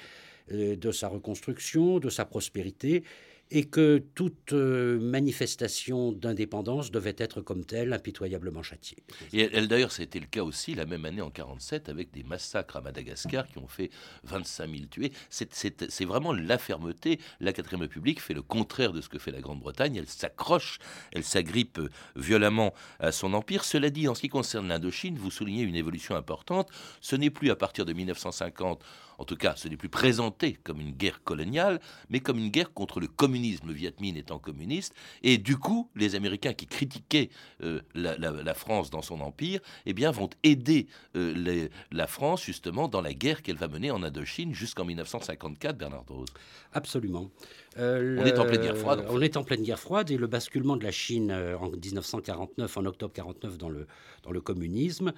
euh, 0.51 0.75
de 0.75 0.91
sa 0.91 1.07
reconstruction, 1.07 1.99
de 1.99 2.09
sa 2.09 2.23
prospérité, 2.23 3.03
et 3.51 3.65
que 3.65 4.03
toute 4.15 4.53
euh, 4.53 4.99
manifestation 4.99 6.11
d'indépendance 6.11 6.91
devait 6.91 7.15
être 7.17 7.41
comme 7.41 7.63
telle 7.63 7.93
impitoyablement 7.93 8.63
châtiée. 8.63 8.97
Et 9.33 9.49
elle, 9.53 9.67
d'ailleurs, 9.67 9.91
été 9.99 10.19
le 10.19 10.25
cas 10.25 10.43
aussi 10.43 10.73
la 10.75 10.85
même 10.85 11.05
année 11.05 11.21
en 11.21 11.29
47 11.29 11.89
avec 11.89 12.11
des 12.11 12.23
massacres 12.23 12.75
à 12.77 12.81
Madagascar 12.81 13.47
qui 13.47 13.59
ont 13.59 13.67
fait 13.67 13.89
25 14.23 14.69
000 14.69 14.85
tués. 14.89 15.11
C'est- 15.29 16.05
vraiment 16.05 16.33
la 16.33 16.57
fermeté. 16.57 17.19
La 17.39 17.51
quatrième 17.53 17.81
République 17.81 18.21
fait 18.21 18.33
le 18.33 18.41
contraire 18.41 18.93
de 18.93 19.01
ce 19.01 19.09
que 19.09 19.17
fait 19.19 19.31
la 19.31 19.41
Grande-Bretagne. 19.41 19.95
Elle 19.95 20.07
s'accroche, 20.07 20.79
elle 21.11 21.23
s'agrippe 21.23 21.79
violemment 22.15 22.73
à 22.99 23.11
son 23.11 23.33
empire. 23.33 23.63
Cela 23.63 23.89
dit, 23.89 24.07
en 24.07 24.15
ce 24.15 24.21
qui 24.21 24.29
concerne 24.29 24.67
l'Indochine, 24.67 25.17
vous 25.17 25.31
soulignez 25.31 25.63
une 25.63 25.75
évolution 25.75 26.15
importante. 26.15 26.69
Ce 27.01 27.15
n'est 27.15 27.29
plus 27.31 27.49
à 27.49 27.55
partir 27.55 27.85
de 27.85 27.93
1950 27.93 28.83
en 29.17 29.25
tout 29.25 29.35
cas, 29.35 29.55
ce 29.55 29.67
n'est 29.67 29.77
plus 29.77 29.89
présenté 29.89 30.53
comme 30.63 30.79
une 30.81 30.91
guerre 30.91 31.23
coloniale, 31.23 31.79
mais 32.09 32.19
comme 32.19 32.37
une 32.37 32.49
guerre 32.49 32.73
contre 32.73 32.99
le 32.99 33.07
communisme, 33.07 33.67
le 33.67 33.73
Viet 33.73 33.93
Minh 34.01 34.17
étant 34.17 34.39
communiste. 34.39 34.93
Et 35.23 35.37
du 35.37 35.57
coup, 35.57 35.89
les 35.95 36.15
Américains 36.15 36.53
qui 36.53 36.67
critiquaient 36.67 37.29
euh, 37.63 37.81
la, 37.93 38.17
la- 38.17 38.31
la 38.31 38.53
France 38.53 38.89
dans 38.89 39.01
son 39.01 39.21
empire, 39.21 39.59
eh 39.85 39.93
bien, 39.93 40.11
vont 40.11 40.29
aider 40.43 40.87
euh, 41.15 41.33
les- 41.35 41.69
la 41.91 42.07
France 42.07 42.43
justement 42.43 42.87
dans 42.87 43.01
la 43.01 43.13
guerre 43.13 43.41
qu'elle 43.41 43.57
va 43.57 43.67
mener 43.67 43.91
en 43.91 44.03
Indochine 44.03 44.53
jusqu'en 44.53 44.85
1954, 44.85 45.77
Bernard 45.77 46.05
Rose. 46.07 46.29
Absolument. 46.73 47.29
Euh, 47.77 48.17
On 48.21 48.25
est 48.25 48.37
en 48.39 48.43
le- 48.43 48.49
pleine 48.49 48.61
guerre 48.61 48.77
froide, 48.77 49.05
en 49.09 49.15
On 49.15 49.21
est 49.21 49.37
en 49.37 49.43
pleine 49.43 49.63
guerre 49.63 49.79
froide 49.79 50.11
et 50.11 50.17
le 50.17 50.27
basculement 50.27 50.77
de 50.77 50.83
la 50.83 50.91
Chine 50.91 51.31
en 51.31 51.69
1949, 51.69 52.77
en 52.77 52.85
octobre 52.85 53.13
49, 53.13 53.57
dans 53.57 53.69
le, 53.69 53.87
dans 54.23 54.31
le 54.31 54.41
communisme, 54.41 55.13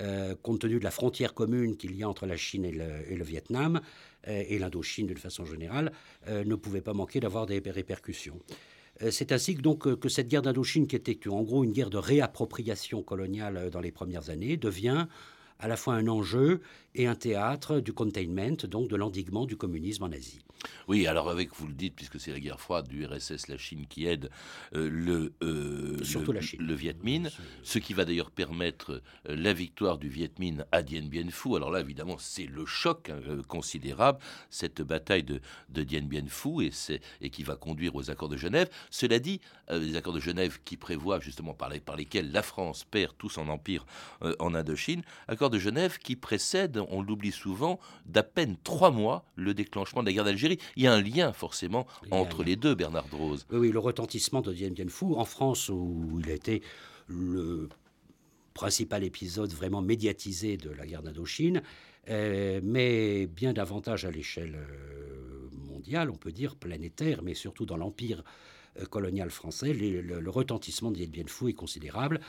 euh, 0.00 0.34
compte 0.42 0.60
tenu 0.60 0.78
de 0.78 0.84
la 0.84 0.90
frontière 0.90 1.34
commune 1.34 1.76
qu'il 1.76 1.96
y 1.96 2.02
a 2.02 2.08
entre 2.08 2.26
la 2.26 2.36
Chine 2.36 2.64
et 2.64 2.72
le, 2.72 3.10
et 3.10 3.16
le 3.16 3.24
Vietnam, 3.24 3.80
euh, 4.26 4.44
et 4.48 4.58
l'Indochine 4.58 5.06
d'une 5.06 5.18
façon 5.18 5.44
générale, 5.44 5.92
euh, 6.28 6.44
ne 6.44 6.54
pouvait 6.54 6.80
pas 6.80 6.94
manquer 6.94 7.20
d'avoir 7.20 7.46
des 7.46 7.60
répercussions. 7.60 8.38
C'est 9.10 9.30
ainsi 9.30 9.54
que, 9.54 9.62
donc, 9.62 9.94
que 10.00 10.08
cette 10.08 10.26
guerre 10.26 10.42
d'Indochine, 10.42 10.88
qui 10.88 10.96
était 10.96 11.16
en 11.28 11.44
gros 11.44 11.62
une 11.62 11.70
guerre 11.70 11.88
de 11.88 11.98
réappropriation 11.98 13.00
coloniale 13.04 13.70
dans 13.70 13.78
les 13.78 13.92
premières 13.92 14.28
années, 14.28 14.56
devient 14.56 15.06
à 15.60 15.68
la 15.68 15.76
fois 15.76 15.94
un 15.94 16.08
enjeu 16.08 16.60
et 16.96 17.06
un 17.06 17.14
théâtre 17.14 17.78
du 17.78 17.92
containment, 17.92 18.56
donc 18.64 18.88
de 18.88 18.96
l'endiguement 18.96 19.46
du 19.46 19.56
communisme 19.56 20.02
en 20.02 20.10
Asie. 20.10 20.40
Oui, 20.88 21.06
alors 21.06 21.28
avec, 21.30 21.54
vous 21.54 21.66
le 21.66 21.74
dites, 21.74 21.94
puisque 21.94 22.18
c'est 22.18 22.32
la 22.32 22.40
guerre 22.40 22.60
froide 22.60 22.88
du 22.88 23.04
RSS, 23.04 23.48
la 23.48 23.58
Chine 23.58 23.86
qui 23.88 24.06
aide 24.06 24.30
euh, 24.74 24.88
le, 24.90 25.32
euh, 25.42 26.02
Surtout 26.02 26.32
le, 26.32 26.38
la 26.38 26.44
Chine. 26.44 26.60
le 26.60 26.74
Viet 26.74 26.96
Minh, 27.02 27.30
ce 27.62 27.78
qui 27.78 27.92
va 27.94 28.04
d'ailleurs 28.04 28.30
permettre 28.30 29.02
euh, 29.28 29.36
la 29.36 29.52
victoire 29.52 29.98
du 29.98 30.08
Viet 30.08 30.32
Minh 30.38 30.64
à 30.72 30.82
Dien 30.82 31.02
Bien 31.02 31.28
Phu. 31.30 31.54
Alors 31.56 31.70
là, 31.70 31.80
évidemment, 31.80 32.16
c'est 32.18 32.46
le 32.46 32.64
choc 32.66 33.10
hein, 33.10 33.20
considérable, 33.46 34.18
cette 34.50 34.80
bataille 34.82 35.22
de, 35.24 35.40
de 35.68 35.82
Dien 35.82 36.02
Bien 36.02 36.26
Phu, 36.26 36.64
et, 36.64 36.72
et 37.20 37.30
qui 37.30 37.42
va 37.42 37.56
conduire 37.56 37.94
aux 37.94 38.10
accords 38.10 38.28
de 38.30 38.36
Genève. 38.36 38.68
Cela 38.90 39.18
dit, 39.18 39.40
les 39.70 39.96
accords 39.96 40.14
de 40.14 40.20
Genève 40.20 40.58
qui 40.64 40.76
prévoient 40.76 41.20
justement 41.20 41.54
par, 41.54 41.68
les- 41.68 41.80
par 41.80 41.96
lesquels 41.96 42.32
la 42.32 42.42
France 42.42 42.84
perd 42.84 43.14
tout 43.18 43.28
son 43.28 43.48
empire 43.48 43.84
en 44.38 44.54
Indochine, 44.54 45.02
accords 45.28 45.50
de 45.50 45.58
Genève 45.58 45.98
qui 45.98 46.16
précèdent, 46.16 46.80
on 46.88 47.02
l'oublie 47.02 47.32
souvent, 47.32 47.78
d'à 48.06 48.22
peine 48.22 48.56
trois 48.64 48.90
mois 48.90 49.24
le 49.36 49.52
déclenchement 49.54 50.02
de 50.02 50.06
la 50.06 50.12
guerre 50.14 50.24
d'Algérie. 50.24 50.47
Il 50.76 50.82
y 50.82 50.86
a 50.86 50.92
un 50.94 51.02
lien 51.02 51.32
forcément 51.32 51.86
entre 52.10 52.42
les 52.44 52.56
deux, 52.56 52.74
Bernard 52.74 53.08
Drose. 53.08 53.46
Oui, 53.50 53.58
oui, 53.58 53.70
le 53.72 53.78
retentissement 53.78 54.40
de 54.40 54.52
Dien 54.52 54.70
Bien 54.70 54.88
Phu 54.88 55.06
en 55.14 55.24
France, 55.24 55.68
où 55.68 56.18
il 56.22 56.30
a 56.30 56.34
été 56.34 56.62
le 57.08 57.68
principal 58.54 59.04
épisode 59.04 59.52
vraiment 59.52 59.82
médiatisé 59.82 60.56
de 60.56 60.70
la 60.70 60.86
guerre 60.86 61.02
d'Indochine, 61.02 61.62
euh, 62.08 62.60
mais 62.62 63.26
bien 63.26 63.52
davantage 63.52 64.04
à 64.04 64.10
l'échelle 64.10 64.56
euh, 64.56 65.48
mondiale, 65.70 66.10
on 66.10 66.16
peut 66.16 66.32
dire 66.32 66.56
planétaire, 66.56 67.22
mais 67.22 67.34
surtout 67.34 67.66
dans 67.66 67.76
l'empire 67.76 68.24
euh, 68.80 68.84
colonial 68.86 69.30
français, 69.30 69.72
les- 69.72 70.02
le, 70.02 70.20
le 70.20 70.30
retentissement 70.30 70.90
de 70.90 70.96
Dien 70.96 71.06
Bien 71.08 71.24
Phu 71.26 71.50
est 71.50 71.52
considérable. 71.54 72.20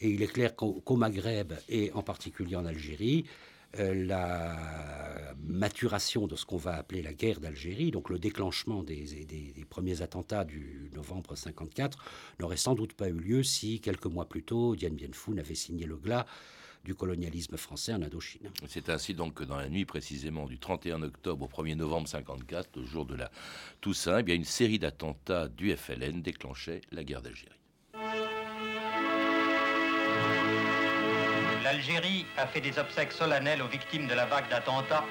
Et 0.00 0.10
il 0.10 0.22
est 0.22 0.32
clair 0.32 0.54
qu'au 0.54 0.96
Maghreb, 0.96 1.54
et 1.68 1.90
en 1.92 2.02
particulier 2.02 2.54
en 2.54 2.64
Algérie, 2.66 3.24
la 3.74 5.34
maturation 5.42 6.26
de 6.26 6.36
ce 6.36 6.44
qu'on 6.44 6.56
va 6.56 6.76
appeler 6.76 7.02
la 7.02 7.12
guerre 7.12 7.40
d'Algérie, 7.40 7.90
donc 7.90 8.10
le 8.10 8.18
déclenchement 8.18 8.82
des 8.82 9.66
premiers 9.68 10.02
attentats 10.02 10.44
du 10.44 10.90
novembre 10.94 11.36
54, 11.36 11.98
n'aurait 12.40 12.56
sans 12.56 12.74
doute 12.74 12.94
pas 12.94 13.08
eu 13.08 13.18
lieu 13.18 13.42
si, 13.42 13.80
quelques 13.80 14.06
mois 14.06 14.28
plus 14.28 14.42
tôt, 14.42 14.76
Dien 14.76 14.90
Bien 14.90 15.12
Phu 15.12 15.32
n'avait 15.32 15.54
signé 15.54 15.86
le 15.86 15.96
glas 15.96 16.26
du 16.84 16.94
colonialisme 16.94 17.56
français 17.56 17.92
en 17.92 18.02
Indochine. 18.02 18.50
C'est 18.66 18.88
ainsi 18.88 19.12
donc 19.12 19.34
que 19.34 19.44
dans 19.44 19.56
la 19.56 19.68
nuit 19.68 19.84
précisément 19.84 20.46
du 20.46 20.58
31 20.58 21.02
octobre 21.02 21.44
au 21.44 21.62
1er 21.62 21.74
novembre 21.74 22.08
54, 22.08 22.76
le 22.76 22.86
jour 22.86 23.04
de 23.04 23.14
la 23.14 23.30
Toussaint, 23.80 24.18
eh 24.18 24.22
bien 24.22 24.34
une 24.34 24.44
série 24.44 24.78
d'attentats 24.78 25.48
du 25.48 25.76
FLN 25.76 26.22
déclenchait 26.22 26.80
la 26.92 27.04
guerre 27.04 27.20
d'Algérie. 27.20 27.52
L'Algérie 31.70 32.24
a 32.38 32.46
fait 32.46 32.62
des 32.62 32.78
obsèques 32.78 33.12
solennelles 33.12 33.60
aux 33.60 33.66
victimes 33.66 34.06
de 34.06 34.14
la 34.14 34.24
vague 34.24 34.48
d'attentats 34.48 35.04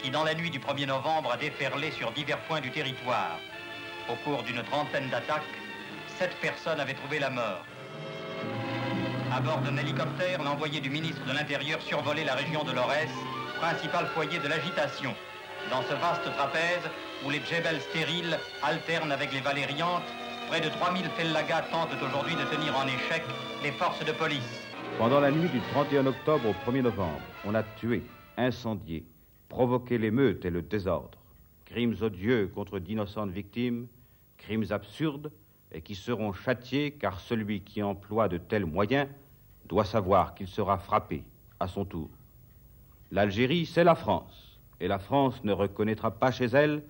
qui, 0.00 0.10
dans 0.10 0.22
la 0.22 0.32
nuit 0.32 0.48
du 0.48 0.60
1er 0.60 0.86
novembre, 0.86 1.32
a 1.32 1.36
déferlé 1.36 1.90
sur 1.90 2.12
divers 2.12 2.38
points 2.42 2.60
du 2.60 2.70
territoire. 2.70 3.40
Au 4.08 4.14
cours 4.14 4.44
d'une 4.44 4.62
trentaine 4.62 5.08
d'attaques, 5.08 5.42
sept 6.16 6.30
personnes 6.40 6.78
avaient 6.78 6.94
trouvé 6.94 7.18
la 7.18 7.30
mort. 7.30 7.64
À 9.34 9.40
bord 9.40 9.58
d'un 9.58 9.76
hélicoptère, 9.76 10.40
l'envoyé 10.40 10.80
du 10.80 10.88
ministre 10.88 11.24
de 11.24 11.32
l'Intérieur 11.32 11.82
survolait 11.82 12.22
la 12.22 12.36
région 12.36 12.62
de 12.62 12.70
l'Orès, 12.70 13.10
principal 13.56 14.06
foyer 14.14 14.38
de 14.38 14.46
l'agitation. 14.46 15.12
Dans 15.68 15.82
ce 15.82 15.94
vaste 15.94 16.32
trapèze, 16.36 16.88
où 17.24 17.30
les 17.30 17.42
djebels 17.44 17.80
stériles 17.90 18.38
alternent 18.62 19.10
avec 19.10 19.32
les 19.32 19.40
vallées 19.40 19.66
riantes, 19.66 20.06
près 20.48 20.60
de 20.60 20.68
3000 20.68 21.10
fellagas 21.16 21.62
tentent 21.72 22.00
aujourd'hui 22.00 22.36
de 22.36 22.44
tenir 22.44 22.78
en 22.78 22.86
échec 22.86 23.24
les 23.64 23.72
forces 23.72 24.04
de 24.04 24.12
police. 24.12 24.67
Pendant 24.98 25.20
la 25.20 25.30
nuit 25.30 25.48
du 25.48 25.60
31 25.60 26.06
octobre 26.06 26.48
au 26.48 26.72
1er 26.72 26.82
novembre, 26.82 27.22
on 27.44 27.54
a 27.54 27.62
tué, 27.62 28.02
incendié, 28.36 29.06
provoqué 29.48 29.96
l'émeute 29.96 30.44
et 30.44 30.50
le 30.50 30.60
désordre. 30.60 31.16
Crimes 31.66 31.94
odieux 32.00 32.50
contre 32.52 32.80
d'innocentes 32.80 33.30
victimes, 33.30 33.86
crimes 34.38 34.64
absurdes 34.70 35.30
et 35.70 35.82
qui 35.82 35.94
seront 35.94 36.32
châtiés 36.32 36.90
car 36.90 37.20
celui 37.20 37.60
qui 37.60 37.80
emploie 37.80 38.28
de 38.28 38.38
tels 38.38 38.66
moyens 38.66 39.06
doit 39.68 39.84
savoir 39.84 40.34
qu'il 40.34 40.48
sera 40.48 40.78
frappé 40.78 41.22
à 41.60 41.68
son 41.68 41.84
tour. 41.84 42.10
L'Algérie, 43.12 43.66
c'est 43.66 43.84
la 43.84 43.94
France, 43.94 44.58
et 44.80 44.88
la 44.88 44.98
France 44.98 45.44
ne 45.44 45.52
reconnaîtra 45.52 46.10
pas 46.10 46.32
chez 46.32 46.46
elle 46.46 46.82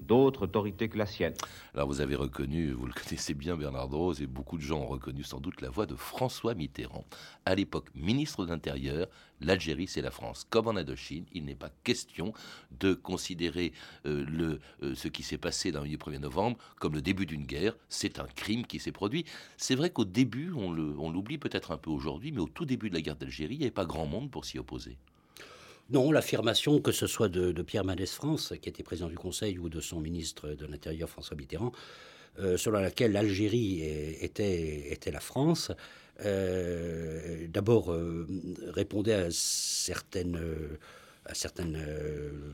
d'autre 0.00 0.42
autorité 0.42 0.88
que 0.88 0.98
la 0.98 1.06
sienne. 1.06 1.34
Alors 1.74 1.88
vous 1.88 2.00
avez 2.00 2.14
reconnu, 2.14 2.72
vous 2.72 2.86
le 2.86 2.92
connaissez 2.92 3.34
bien 3.34 3.56
Bernard 3.56 3.88
Rose, 3.88 4.22
et 4.22 4.26
beaucoup 4.26 4.56
de 4.56 4.62
gens 4.62 4.80
ont 4.80 4.86
reconnu 4.86 5.22
sans 5.22 5.40
doute 5.40 5.60
la 5.60 5.70
voix 5.70 5.86
de 5.86 5.94
François 5.94 6.54
Mitterrand. 6.54 7.04
À 7.44 7.54
l'époque, 7.54 7.88
ministre 7.94 8.44
de 8.44 8.50
l'Intérieur, 8.50 9.08
l'Algérie 9.40 9.86
c'est 9.86 10.02
la 10.02 10.10
France. 10.10 10.46
Comme 10.48 10.68
en 10.68 10.76
Indochine, 10.76 11.26
il 11.32 11.44
n'est 11.44 11.54
pas 11.54 11.70
question 11.84 12.32
de 12.78 12.94
considérer 12.94 13.72
euh, 14.06 14.58
euh, 14.82 14.94
ce 14.94 15.08
qui 15.08 15.22
s'est 15.22 15.38
passé 15.38 15.72
dans 15.72 15.82
le 15.82 15.88
1er 15.88 16.18
novembre 16.18 16.58
comme 16.78 16.94
le 16.94 17.02
début 17.02 17.26
d'une 17.26 17.44
guerre. 17.44 17.76
C'est 17.88 18.18
un 18.18 18.26
crime 18.26 18.66
qui 18.66 18.78
s'est 18.78 18.92
produit. 18.92 19.24
C'est 19.56 19.74
vrai 19.74 19.90
qu'au 19.90 20.04
début, 20.04 20.52
on 20.52 20.70
l'oublie 21.10 21.38
peut-être 21.38 21.70
un 21.70 21.78
peu 21.78 21.90
aujourd'hui, 21.90 22.32
mais 22.32 22.40
au 22.40 22.48
tout 22.48 22.64
début 22.64 22.88
de 22.88 22.94
la 22.94 23.00
guerre 23.00 23.16
d'Algérie, 23.16 23.54
il 23.54 23.58
n'y 23.58 23.64
avait 23.64 23.70
pas 23.70 23.84
grand 23.84 24.06
monde 24.06 24.30
pour 24.30 24.44
s'y 24.44 24.58
opposer. 24.58 24.96
Non, 25.92 26.10
l'affirmation, 26.10 26.80
que 26.80 26.90
ce 26.90 27.06
soit 27.06 27.28
de, 27.28 27.60
Pierre 27.62 27.84
Mendès 27.84 28.06
France, 28.06 28.54
qui 28.62 28.68
était 28.70 28.82
président 28.82 29.08
du 29.08 29.16
Conseil, 29.16 29.58
ou 29.58 29.68
de 29.68 29.80
son 29.80 30.00
ministre 30.00 30.48
de 30.48 30.64
l'Intérieur, 30.64 31.08
François 31.08 31.36
Mitterrand, 31.36 31.70
euh, 32.38 32.56
selon 32.56 32.80
laquelle 32.80 33.12
l'Algérie 33.12 33.82
était, 33.82 34.90
était, 34.90 35.10
la 35.10 35.20
France, 35.20 35.70
euh, 36.24 37.46
d'abord 37.46 37.92
euh, 37.92 38.26
répondait 38.68 39.12
à 39.12 39.26
certaines, 39.30 40.40
à 41.26 41.34
certaines 41.34 41.78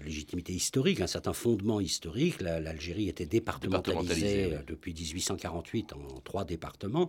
légitimités 0.04 0.52
historiques, 0.52 1.00
un 1.00 1.06
certain 1.06 1.32
fondement 1.32 1.78
historique. 1.78 2.40
L'Algérie 2.40 3.08
était 3.08 3.26
départementalisée, 3.26 4.58
depuis 4.66 4.92
1848 4.94 5.92
en 5.92 6.20
trois 6.22 6.44
départements. 6.44 7.08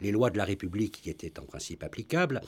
Les 0.00 0.10
lois 0.10 0.30
de 0.30 0.38
la 0.38 0.46
République 0.46 1.04
y 1.04 1.10
étaient 1.10 1.38
en 1.38 1.44
principe 1.44 1.82
applicables. 1.82 2.40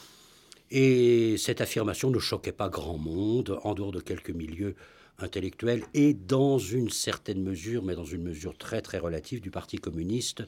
Et 0.75 1.37
cette 1.37 1.61
affirmation 1.61 2.11
ne 2.11 2.19
choquait 2.19 2.51
pas 2.51 2.71
grand 2.71 2.97
monde, 2.97 3.59
en 3.63 3.75
dehors 3.75 3.93
de 3.93 4.01
quelques 4.01 4.31
milieux 4.31 4.75
intellectuels 5.19 5.83
et 5.93 6.15
dans 6.15 6.57
une 6.59 6.89
certaine 6.89 7.43
mesure, 7.43 7.83
mais 7.83 7.95
dans 7.95 8.07
une 8.07 8.23
mesure 8.23 8.57
très 8.57 8.81
très 8.81 8.97
relative, 8.97 9.43
du 9.43 9.51
Parti 9.51 9.77
communiste, 9.77 10.45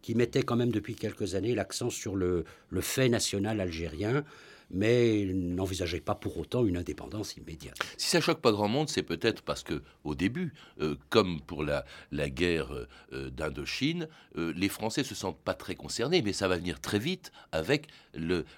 qui 0.00 0.14
mettait 0.14 0.42
quand 0.42 0.56
même 0.56 0.70
depuis 0.70 0.94
quelques 0.94 1.34
années 1.34 1.54
l'accent 1.54 1.90
sur 1.90 2.16
le, 2.16 2.46
fait 2.80 3.10
national 3.10 3.60
algérien 3.60 4.24
mais 4.70 5.24
n'envisageait 5.32 6.00
pas 6.00 6.14
pour 6.14 6.38
autant 6.38 6.64
une 6.64 6.76
indépendance 6.76 7.36
immédiate. 7.36 7.76
Si 7.96 8.08
ça 8.08 8.20
choque 8.20 8.40
pas 8.40 8.52
grand 8.52 8.68
monde, 8.68 8.88
c'est 8.88 9.02
peut-être 9.02 9.42
parce 9.42 9.62
que 9.62 9.82
au 10.04 10.14
début, 10.14 10.52
euh, 10.80 10.96
comme 11.10 11.40
pour 11.40 11.62
la, 11.62 11.84
la 12.10 12.28
guerre 12.30 12.72
euh, 13.12 13.30
d'Indochine, 13.30 14.08
euh, 14.36 14.52
les 14.56 14.68
Français 14.68 15.04
se 15.04 15.14
sentent 15.14 15.40
pas 15.40 15.54
très 15.54 15.74
concernés, 15.74 16.22
mais 16.22 16.32
ça 16.32 16.48
va 16.48 16.56
venir 16.56 16.80
très 16.80 16.98
vite 16.98 17.32
avec 17.52 17.88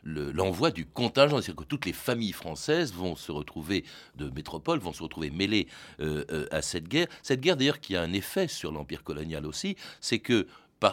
l'envoi 0.05 0.71
du 0.71 0.87
contingent, 0.87 1.40
c'est-à-dire 1.40 1.57
que 1.57 1.64
toutes 1.64 1.87
les 1.87 1.92
familles 1.92 2.33
françaises 2.33 2.92
vont 2.92 3.16
se 3.16 3.33
retrouver 3.33 3.85
de 4.16 4.31
métropole, 4.31 4.79
vont 4.79 4.92
se 4.92 5.03
retrouver 5.03 5.31
mêlées 5.31 5.66
à 5.99 6.62
cette 6.62 6.88
guerre. 6.88 7.09
Cette 7.23 7.40
guerre 7.40 7.57
d'ailleurs 7.57 7.81
qui 7.81 7.97
a 7.97 8.03
un 8.03 8.12
effet 8.12 8.47
sur 8.47 8.71
l'empire 8.71 9.03
colonial 9.03 9.47
aussi, 9.47 9.77
c'est 10.01 10.21
que 10.21 10.47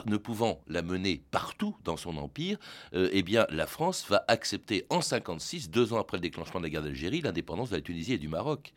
ne 0.05 0.17
pouvant 0.17 0.61
la 0.67 0.81
mener 0.81 1.21
partout 1.31 1.75
dans 1.83 1.97
son 1.97 2.17
empire, 2.17 2.57
euh, 2.93 3.09
eh 3.11 3.23
bien, 3.23 3.45
la 3.49 3.67
France 3.67 4.05
va 4.09 4.25
accepter 4.27 4.85
en 4.89 5.01
56, 5.01 5.69
deux 5.69 5.93
ans 5.93 5.99
après 5.99 6.17
le 6.17 6.21
déclenchement 6.21 6.59
de 6.59 6.65
la 6.65 6.69
guerre 6.69 6.83
d'Algérie, 6.83 7.21
l'indépendance 7.21 7.69
de 7.69 7.75
la 7.75 7.81
Tunisie 7.81 8.13
et 8.13 8.17
du 8.17 8.27
Maroc. 8.27 8.73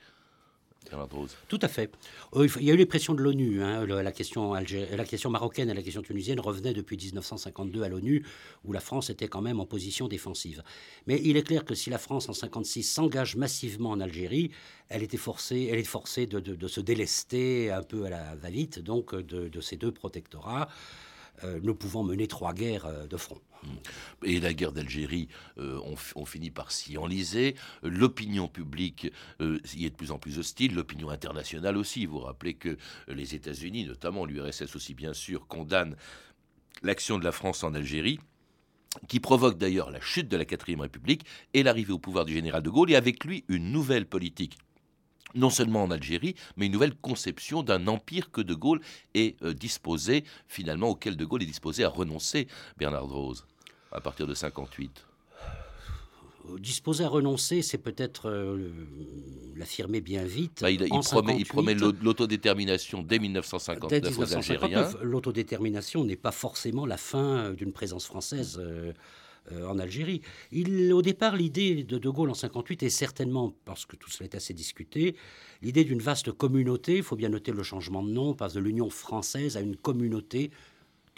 Tout 1.49 1.59
à 1.63 1.69
fait. 1.69 1.91
Euh, 2.35 2.49
il 2.59 2.65
y 2.65 2.71
a 2.71 2.75
eu 2.75 2.77
les 2.77 2.87
pressions 2.87 3.15
de 3.15 3.23
l'ONU. 3.23 3.63
Hein. 3.63 3.87
La, 3.87 4.13
question 4.13 4.55
la 4.55 5.05
question 5.05 5.31
marocaine 5.31 5.71
et 5.71 5.75
la 5.75 5.83
question 5.83 6.03
tunisienne 6.03 6.41
revenaient 6.41 6.75
depuis 6.75 6.97
1952 6.97 7.83
à 7.83 7.89
l'ONU, 7.89 8.25
où 8.65 8.73
la 8.73 8.81
France 8.81 9.11
était 9.11 9.29
quand 9.29 9.43
même 9.43 9.61
en 9.61 9.67
position 9.67 10.09
défensive. 10.09 10.63
Mais 11.07 11.21
il 11.25 11.37
est 11.37 11.43
clair 11.43 11.65
que 11.65 11.75
si 11.75 11.91
la 11.91 11.99
France, 11.99 12.29
en 12.29 12.33
56, 12.33 12.83
s'engage 12.83 13.37
massivement 13.37 13.91
en 13.91 14.01
Algérie, 14.01 14.51
elle, 14.89 15.03
était 15.03 15.17
forcée, 15.17 15.69
elle 15.71 15.79
est 15.79 15.85
forcée 15.85 16.27
de, 16.27 16.69
se 16.69 16.81
délester 16.81 17.71
un 17.71 17.83
peu 17.83 18.05
à 18.05 18.11
la 18.11 18.35
va-vite 18.37 18.79
donc 18.79 19.15
de, 19.15 19.61
ces 19.61 19.77
deux 19.77 19.93
protectorats. 19.93 20.69
Euh, 21.45 21.61
ne 21.63 21.73
pouvant 21.73 22.03
mener 22.03 22.27
trois 22.27 22.53
guerres 22.53 22.87
euh, 22.87 23.07
de 23.07 23.17
front. 23.17 23.41
Et 24.25 24.41
la 24.41 24.55
guerre 24.55 24.73
d'Algérie, 24.73 25.29
euh, 25.59 25.81
on, 26.15 26.25
finit 26.25 26.51
par 26.51 26.71
s'y 26.71 26.97
enliser. 26.97 27.57
L'opinion 27.83 28.47
publique 28.47 29.13
y 29.41 29.85
est 29.85 29.91
de 29.91 29.97
plus 29.97 30.13
en 30.13 30.19
plus 30.19 30.39
hostile. 30.39 30.75
L'opinion 30.75 31.11
internationale 31.11 31.77
aussi. 31.77 32.07
Vous 32.07 32.19
vous 32.19 32.25
rappelez 32.25 32.55
que 32.55 32.77
les 33.09 33.35
États-Unis, 33.35 33.85
notamment 33.85 34.25
l'URSS 34.25 34.77
aussi 34.77 34.95
bien 34.95 35.13
sûr, 35.13 35.49
condamnent 35.49 35.97
l'action 36.83 37.19
de 37.19 37.25
la 37.25 37.33
France 37.33 37.65
en 37.65 37.75
Algérie 37.75 38.21
qui 39.07 39.21
provoque 39.21 39.59
d'ailleurs 39.59 39.91
la 39.91 40.01
chute 40.01 40.29
de 40.29 40.37
la 40.37 40.45
quatrième 40.45 40.81
République 40.81 41.25
et 41.53 41.63
l'arrivée 41.63 41.93
au 41.93 41.99
pouvoir 41.99 42.25
du 42.25 42.33
général 42.33 42.63
de 42.63 42.71
Gaulle, 42.71 42.91
et 42.91 42.97
avec 42.97 43.25
lui 43.25 43.45
une 43.49 43.71
nouvelle 43.71 44.07
politique 44.07 44.57
non 45.35 45.51
seulement 45.51 45.83
en 45.83 45.91
Algérie, 45.91 46.35
mais 46.57 46.67
une 46.67 46.73
nouvelle 46.73 46.95
conception 46.95 47.63
d'un 47.63 47.87
empire 47.87 48.31
que 48.31 48.41
De 48.41 48.55
Gaulle 48.55 48.81
est 49.15 49.41
euh, 49.43 49.55
disposé, 49.55 50.25
finalement, 50.47 50.91
auquel 50.91 51.17
De 51.17 51.25
Gaulle 51.25 51.43
est 51.43 51.47
disposé 51.47 51.85
à 51.85 51.89
renoncer, 51.89 52.49
Bernard 52.77 53.07
Rose, 53.07 53.47
à 53.93 54.01
partir 54.01 54.27
de 54.27 54.35
58 54.35 55.05
euh, 56.51 56.59
Disposé 56.59 57.05
à 57.05 57.09
renoncer, 57.09 57.63
c'est 57.63 57.79
peut-être 57.79 58.29
euh, 58.29 58.71
l'affirmer 59.57 60.01
bien 60.01 60.25
vite. 60.25 60.59
Bah, 60.61 60.71
il, 60.71 60.79
promet, 61.45 61.75
l'autodétermination 61.75 63.03
dès 63.03 63.19
1959, 63.19 63.91
dès 63.91 64.09
1959 64.09 64.97
L'autodétermination 65.03 66.05
n'est 66.05 66.17
pas 66.17 66.33
forcément 66.33 66.87
la 66.87 66.97
fin 66.97 67.53
d'une 67.53 67.73
présence 67.73 68.07
française. 68.07 68.59
Euh, 68.61 68.93
en 69.69 69.79
Algérie. 69.79 70.23
Il, 70.53 70.93
au 70.93 71.03
départ, 71.03 71.37
l'idée 71.37 71.85
de 71.85 71.99
De 71.99 72.09
Gaulle 72.09 72.31
en 72.31 72.35
58 72.35 72.83
est 72.83 72.91
certainement, 72.91 73.55
parce 73.65 73.87
que 73.87 73.97
tout 73.97 74.11
cela 74.11 74.25
est 74.25 74.35
assez 74.35 74.55
discuté, 74.55 75.17
l'idée 75.63 75.85
d'une 75.85 76.01
vaste 76.01 76.33
communauté. 76.33 76.97
Il 76.97 77.03
faut 77.03 77.17
bien 77.17 77.29
noter 77.29 77.53
le 77.53 77.63
changement 77.63 78.03
de 78.03 78.11
nom, 78.11 78.35
passe 78.35 78.55
de 78.55 78.61
l'Union 78.61 78.91
française 78.91 79.57
à 79.57 79.61
une 79.61 79.77
communauté 79.77 80.51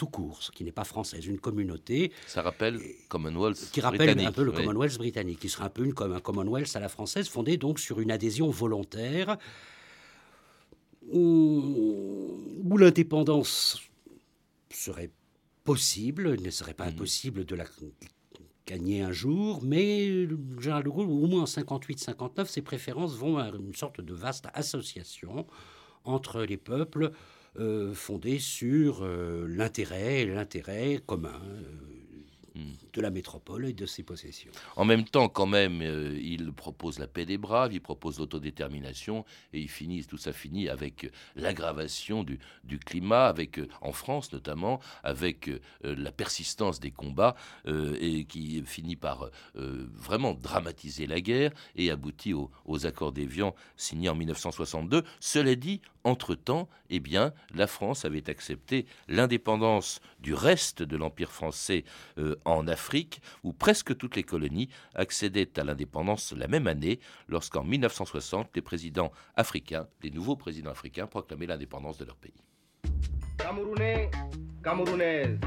tout 0.00 0.06
court, 0.06 0.42
ce 0.42 0.50
qui 0.50 0.64
n'est 0.64 0.72
pas 0.72 0.84
française, 0.84 1.26
une 1.26 1.38
communauté. 1.38 2.10
Ça 2.26 2.40
rappelle 2.40 2.80
Commonwealth 3.10 3.70
Qui 3.70 3.82
rappelle 3.82 4.18
un 4.18 4.32
peu 4.32 4.44
le 4.44 4.50
Commonwealth 4.50 4.96
britannique, 4.96 5.40
qui 5.40 5.50
sera 5.50 5.66
un 5.66 5.68
peu 5.68 5.84
une, 5.84 5.92
comme 5.92 6.14
un 6.14 6.20
Commonwealth 6.20 6.74
à 6.74 6.80
la 6.80 6.88
française, 6.88 7.28
fondé 7.28 7.58
donc 7.58 7.78
sur 7.78 8.00
une 8.00 8.10
adhésion 8.10 8.48
volontaire, 8.48 9.36
où, 11.12 12.40
où 12.64 12.78
l'indépendance 12.78 13.78
serait 14.70 15.10
possible, 15.64 16.40
ne 16.40 16.50
serait 16.50 16.72
pas 16.72 16.86
impossible 16.86 17.44
de 17.44 17.54
la 17.54 17.66
gagner 18.70 19.02
un 19.02 19.10
jour, 19.10 19.62
mais 19.64 20.06
le 20.06 20.38
général 20.60 20.84
de 20.84 20.90
Gaulle, 20.90 21.08
au 21.08 21.26
moins 21.26 21.42
en 21.42 21.44
58-59, 21.44 22.46
ses 22.46 22.62
préférences 22.62 23.16
vont 23.16 23.36
à 23.36 23.48
une 23.48 23.74
sorte 23.74 24.00
de 24.00 24.14
vaste 24.14 24.46
association 24.54 25.44
entre 26.04 26.42
les 26.42 26.56
peuples 26.56 27.10
euh, 27.58 27.92
fondée 27.94 28.38
sur 28.38 29.00
euh, 29.02 29.44
l'intérêt, 29.48 30.24
l'intérêt 30.24 31.00
commun. 31.04 31.42
De 32.92 33.00
la 33.00 33.10
métropole 33.10 33.66
et 33.66 33.72
de 33.72 33.86
ses 33.86 34.02
possessions. 34.02 34.50
En 34.76 34.84
même 34.84 35.04
temps, 35.04 35.28
quand 35.28 35.46
même, 35.46 35.80
euh, 35.82 36.18
il 36.20 36.52
propose 36.52 36.98
la 36.98 37.06
paix 37.06 37.24
des 37.24 37.38
braves, 37.38 37.72
il 37.72 37.80
propose 37.80 38.18
l'autodétermination, 38.18 39.24
et 39.52 39.60
il 39.60 39.68
finit, 39.68 40.04
tout 40.04 40.16
ça 40.16 40.32
finit 40.32 40.68
avec 40.68 41.10
l'aggravation 41.36 42.24
du, 42.24 42.38
climat, 42.78 43.26
avec, 43.26 43.58
euh, 43.58 43.68
en 43.80 43.92
France 43.92 44.32
notamment, 44.32 44.80
avec 45.04 45.48
euh, 45.48 45.60
la 45.82 46.12
persistance 46.12 46.80
des 46.80 46.90
combats, 46.90 47.36
et 48.00 48.24
qui 48.24 48.62
finit 48.64 48.96
par 48.96 49.30
vraiment 49.54 50.34
dramatiser 50.34 51.06
la 51.06 51.20
guerre 51.20 51.52
et 51.76 51.90
aboutit 51.90 52.32
aux 52.32 52.86
accords 52.86 53.12
d'Évian 53.12 53.54
signés 53.76 54.08
en 54.08 54.14
1962. 54.14 55.04
Cela 55.20 55.54
dit, 55.54 55.80
entre-temps, 56.04 56.68
eh 56.88 57.00
bien, 57.00 57.32
la 57.54 57.66
France 57.66 58.04
avait 58.04 58.28
accepté 58.30 58.86
l'indépendance 59.08 60.00
du 60.20 60.34
reste 60.34 60.82
de 60.82 60.96
l'Empire 60.96 61.30
français 61.32 61.84
en 62.44 62.66
Afrique, 62.68 63.20
où 63.42 63.52
presque 63.52 63.96
toutes 63.96 64.16
les 64.16 64.22
colonies 64.22 64.68
accédaient 64.94 65.58
à 65.58 65.64
l'indépendance 65.64 66.32
la 66.36 66.48
même 66.48 66.66
année, 66.66 67.00
lorsqu'en 67.28 67.64
1960, 67.64 68.48
les 68.54 68.62
présidents 68.62 69.12
africains, 69.36 69.86
les 70.02 70.10
nouveaux 70.10 70.36
présidents 70.36 70.70
africains, 70.70 71.06
proclamaient 71.06 71.46
l'indépendance 71.46 71.98
de 71.98 72.04
leur 72.04 72.16
pays. 72.16 72.34
Camerounais, 73.38 74.10
Camerounaises, 74.62 75.38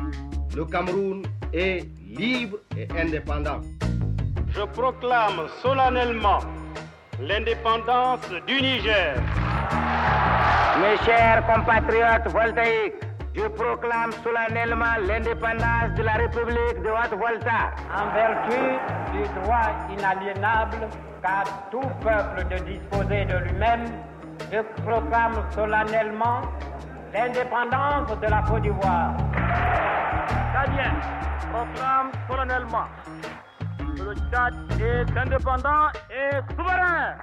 le 0.55 0.65
Cameroun 0.65 1.23
est 1.51 1.87
libre 2.07 2.57
et 2.77 2.87
indépendant. 2.99 3.61
Je 4.49 4.61
proclame 4.61 5.47
solennellement 5.61 6.39
l'indépendance 7.19 8.27
du 8.47 8.61
Niger. 8.61 9.21
Mes 10.93 11.05
chers 11.05 11.43
compatriotes 11.47 12.27
voltaïques, 12.27 13.01
je 13.33 13.47
proclame 13.47 14.11
solennellement 14.23 14.95
l'indépendance 15.07 15.91
de 15.97 16.03
la 16.03 16.13
République 16.13 16.83
de 16.83 16.89
Haute-Volta. 16.89 17.71
En 17.91 18.13
vertu 18.13 18.59
du 19.11 19.23
droit 19.39 19.71
inaliénable 19.89 20.87
qu'a 21.23 21.43
tout 21.71 21.89
peuple 21.99 22.47
de 22.47 22.57
disposer 22.65 23.25
de 23.25 23.37
lui-même, 23.39 23.85
je 24.51 24.59
proclame 24.83 25.33
solennellement 25.55 26.41
l'indépendance 27.11 28.15
de 28.19 28.27
la 28.27 28.43
Côte 28.43 28.61
d'Ivoire. 28.61 29.13
Très 30.53 30.69
bien, 30.73 30.93
proclame 31.51 32.11
solennellement 32.29 32.87
que 33.97 34.03
le 34.03 34.13
Tchad 34.13 34.53
est 34.79 35.17
indépendant 35.17 35.87
et 36.11 36.35
souverain. 36.55 37.15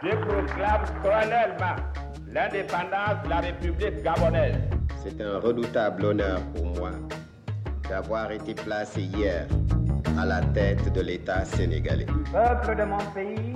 Je 0.00 0.14
proclame 0.14 0.84
solennellement 1.02 1.74
l'indépendance 2.36 3.22
de 3.24 3.30
la 3.30 3.40
République 3.40 4.02
gabonaise. 4.02 4.60
C'est 5.02 5.18
un 5.22 5.38
redoutable 5.38 6.04
honneur 6.04 6.38
pour 6.54 6.66
moi 6.66 6.90
d'avoir 7.88 8.30
été 8.30 8.52
placé 8.54 9.00
hier 9.00 9.46
à 10.18 10.26
la 10.26 10.42
tête 10.42 10.92
de 10.92 11.00
l'État 11.00 11.46
sénégalais. 11.46 12.06
Peuple 12.30 12.76
de 12.76 12.84
mon 12.84 12.98
pays, 13.14 13.54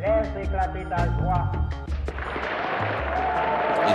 laisse 0.00 0.46
éclater 0.46 0.84
ta 0.90 1.06
joie 1.18 1.50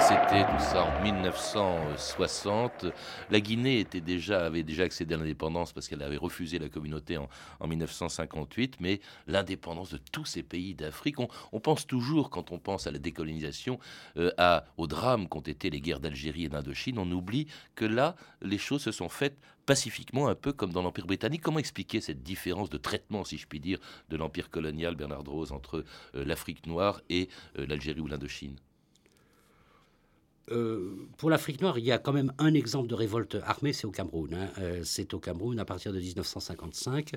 c'était 0.01 0.43
tout 0.45 0.59
ça 0.59 0.83
en 0.83 1.03
1960. 1.03 2.85
La 3.29 3.39
Guinée 3.39 3.85
avait 4.29 4.63
déjà 4.63 4.83
accédé 4.83 5.13
à 5.13 5.17
l'indépendance 5.17 5.73
parce 5.73 5.87
qu'elle 5.87 6.01
avait 6.01 6.17
refusé 6.17 6.59
la 6.59 6.69
communauté 6.69 7.17
en, 7.17 7.27
1958, 7.67 8.77
mais 8.79 8.99
l'indépendance 9.27 9.91
de 9.91 9.97
tous 9.97 10.25
ces 10.25 10.43
pays 10.43 10.75
d'Afrique, 10.75 11.17
on, 11.19 11.59
pense 11.59 11.87
toujours, 11.87 12.29
quand 12.29 12.51
on 12.51 12.59
pense 12.59 12.87
à 12.87 12.91
la 12.91 12.99
décolonisation, 12.99 13.79
euh, 14.17 14.31
à, 14.37 14.65
au 14.77 14.87
drame 14.87 15.27
qu'ont 15.27 15.39
été 15.41 15.69
les 15.69 15.81
guerres 15.81 15.99
d'Algérie 15.99 16.45
et 16.45 16.49
d'Indochine, 16.49 16.99
on 16.99 17.11
oublie 17.11 17.47
que 17.75 17.85
là, 17.85 18.15
les 18.41 18.57
choses 18.57 18.83
se 18.83 18.91
sont 18.91 19.09
faites 19.09 19.37
pacifiquement, 19.65 20.27
un 20.27 20.35
peu 20.35 20.53
comme 20.53 20.71
dans 20.71 20.81
l'Empire 20.81 21.07
britannique. 21.07 21.41
Comment 21.41 21.59
expliquer 21.59 22.01
cette 22.01 22.23
différence 22.23 22.69
de 22.69 22.77
traitement, 22.77 23.23
si 23.23 23.37
je 23.37 23.47
puis 23.47 23.59
dire, 23.59 23.79
de 24.09 24.17
l'Empire 24.17 24.49
colonial, 24.49 24.95
Bernard 24.95 25.23
Rose, 25.23 25.51
entre 25.51 25.83
euh, 26.15 26.25
l'Afrique 26.25 26.65
noire 26.67 27.01
et 27.09 27.29
euh, 27.57 27.65
l'Algérie 27.65 28.01
ou 28.01 28.07
l'Indochine? 28.07 28.57
Euh, 30.51 31.07
pour 31.17 31.29
l'Afrique 31.29 31.61
noire, 31.61 31.79
il 31.79 31.85
y 31.85 31.91
a 31.91 31.97
quand 31.97 32.13
même 32.13 32.31
un 32.37 32.53
exemple 32.53 32.87
de 32.87 32.95
révolte 32.95 33.37
armée, 33.43 33.73
c'est 33.73 33.85
au 33.85 33.91
Cameroun. 33.91 34.33
Hein. 34.33 34.49
Euh, 34.59 34.81
c'est 34.83 35.13
au 35.13 35.19
Cameroun 35.19 35.59
à 35.59 35.65
partir 35.65 35.91
de 35.91 35.99
1955. 35.99 37.13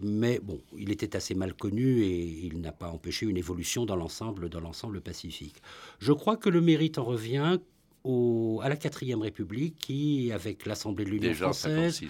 Mais 0.00 0.38
bon, 0.40 0.60
il 0.76 0.90
était 0.92 1.16
assez 1.16 1.34
mal 1.34 1.54
connu 1.54 2.02
et 2.02 2.46
il 2.46 2.60
n'a 2.60 2.72
pas 2.72 2.88
empêché 2.88 3.26
une 3.26 3.36
évolution 3.36 3.84
dans 3.84 3.96
l'ensemble, 3.96 4.48
dans 4.48 4.60
l'ensemble 4.60 5.00
pacifique. 5.00 5.56
Je 5.98 6.12
crois 6.12 6.36
que 6.36 6.48
le 6.48 6.60
mérite 6.60 6.98
en 6.98 7.04
revient 7.04 7.58
au, 8.04 8.60
à 8.62 8.68
la 8.68 8.76
quatrième 8.76 9.22
République 9.22 9.76
qui, 9.76 10.30
avec 10.32 10.66
l'Assemblée 10.66 11.04
de 11.04 11.10
l'Union 11.10 11.34
française, 11.34 12.00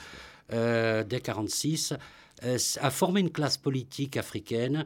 euh, 0.53 1.03
dès 1.03 1.17
1946, 1.17 1.95
a 2.81 2.91
formé 2.91 3.21
une 3.21 3.31
classe 3.31 3.57
politique 3.57 4.17
africaine 4.17 4.85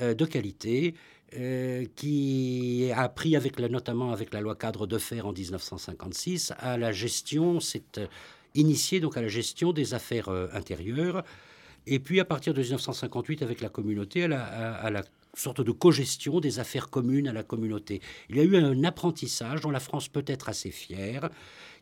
de 0.00 0.24
qualité 0.24 0.94
euh, 1.36 1.84
qui 1.96 2.90
a 2.94 3.08
pris 3.08 3.34
avec 3.34 3.58
notamment 3.58 4.12
avec 4.12 4.32
la 4.32 4.40
loi 4.40 4.54
cadre 4.54 4.86
de 4.86 4.98
fer 4.98 5.26
en 5.26 5.32
1956 5.32 6.52
à 6.58 6.76
la 6.76 6.92
gestion, 6.92 7.58
s'est 7.58 7.82
euh, 7.98 8.06
initié 8.54 9.00
donc 9.00 9.16
à 9.16 9.22
la 9.22 9.26
gestion 9.26 9.72
des 9.72 9.94
affaires 9.94 10.28
euh, 10.28 10.46
intérieures. 10.52 11.24
Et 11.86 11.98
puis 11.98 12.20
à 12.20 12.24
partir 12.24 12.54
de 12.54 12.60
1958 12.60 13.42
avec 13.42 13.60
la 13.60 13.68
communauté, 13.68 14.24
à 14.24 14.28
la, 14.28 14.44
à 14.44 14.90
la 14.90 15.02
sorte 15.34 15.60
de 15.60 15.72
cogestion 15.72 16.38
des 16.38 16.60
affaires 16.60 16.88
communes 16.88 17.26
à 17.26 17.32
la 17.32 17.42
communauté. 17.42 18.00
Il 18.30 18.36
y 18.36 18.40
a 18.40 18.44
eu 18.44 18.56
un 18.56 18.84
apprentissage 18.84 19.60
dont 19.60 19.70
la 19.70 19.80
France 19.80 20.06
peut 20.06 20.24
être 20.28 20.48
assez 20.48 20.70
fière, 20.70 21.30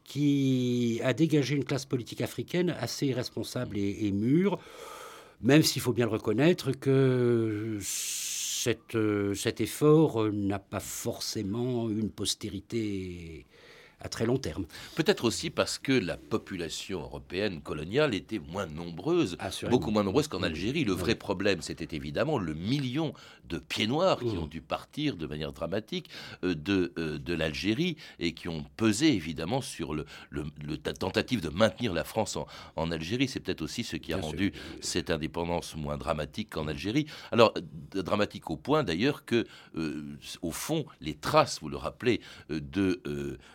qui 0.05 0.99
a 1.05 1.13
dégagé 1.13 1.57
une 1.57 1.65
classe 1.65 1.85
politique 1.85 2.23
africaine 2.23 2.75
assez 2.81 3.13
responsable 3.13 3.77
et, 3.77 4.07
et 4.07 4.13
mûre, 4.13 4.59
même 5.43 5.63
s'il 5.63 5.83
faut 5.83 5.93
bien 5.93 6.07
le 6.07 6.13
reconnaître 6.13 6.73
que 6.73 7.79
euh, 8.95 9.35
cet 9.35 9.61
effort 9.61 10.23
euh, 10.23 10.31
n'a 10.31 10.59
pas 10.59 10.81
forcément 10.81 11.89
une 11.89 12.11
postérité 12.11 13.47
à 14.03 14.09
très 14.09 14.27
long 14.27 14.37
terme. 14.37 14.67
Peut-être 14.97 15.25
aussi 15.25 15.51
parce 15.51 15.79
que 15.79 15.93
la 15.93 16.17
population 16.17 17.01
européenne 17.01 17.63
coloniale 17.63 18.15
était 18.15 18.41
moins 18.41 18.67
nombreuse, 18.67 19.39
beaucoup 19.71 19.91
moins 19.91 20.03
nombreuse 20.03 20.29
qu'en 20.29 20.43
Algérie. 20.43 20.85
Le 20.85 20.93
vrai 20.93 21.15
problème, 21.15 21.63
c'était 21.63 21.97
évidemment 21.97 22.39
le 22.39 22.55
million 22.55 23.15
de 23.49 23.59
pieds 23.59 23.87
noirs 23.87 24.19
qui 24.19 24.35
mmh. 24.35 24.39
ont 24.39 24.47
dû 24.47 24.61
partir 24.61 25.17
de 25.17 25.27
manière 25.27 25.53
dramatique 25.53 26.09
euh, 26.43 26.55
de, 26.55 26.93
euh, 26.99 27.19
de 27.19 27.35
l'Algérie 27.35 27.97
et 28.19 28.33
qui 28.35 28.49
ont 28.49 28.65
pesé 28.77 29.13
évidemment 29.15 29.61
sur 29.61 29.95
le, 29.95 30.05
le, 30.31 30.77
tentative 30.79 31.41
de 31.41 31.49
maintenir 31.49 31.93
la 31.93 32.05
France 32.05 32.37
en, 32.37 32.47
en 32.77 32.91
Algérie. 32.91 33.29
C'est 33.29 33.41
peut-être 33.41 33.63
aussi 33.63 33.85
ce 33.85 33.97
qui 33.97 34.13
a 34.13 34.17
rendu 34.17 34.53
cette 34.81 35.11
indépendance 35.11 35.77
moins 35.77 35.97
dramatique 35.97 36.51
qu'en 36.51 36.67
Algérie. 36.67 37.07
Alors, 37.31 37.55
dramatique 37.95 38.51
au 38.51 38.57
point 38.57 38.83
d'ailleurs 38.83 39.25
que, 39.25 39.47
euh, 39.77 40.17
au 40.41 40.51
fond, 40.51 40.87
les 41.01 41.15
traces, 41.15 41.61
vous 41.61 41.69
le 41.69 41.77
rappelez, 41.77 42.21
de, 42.49 43.01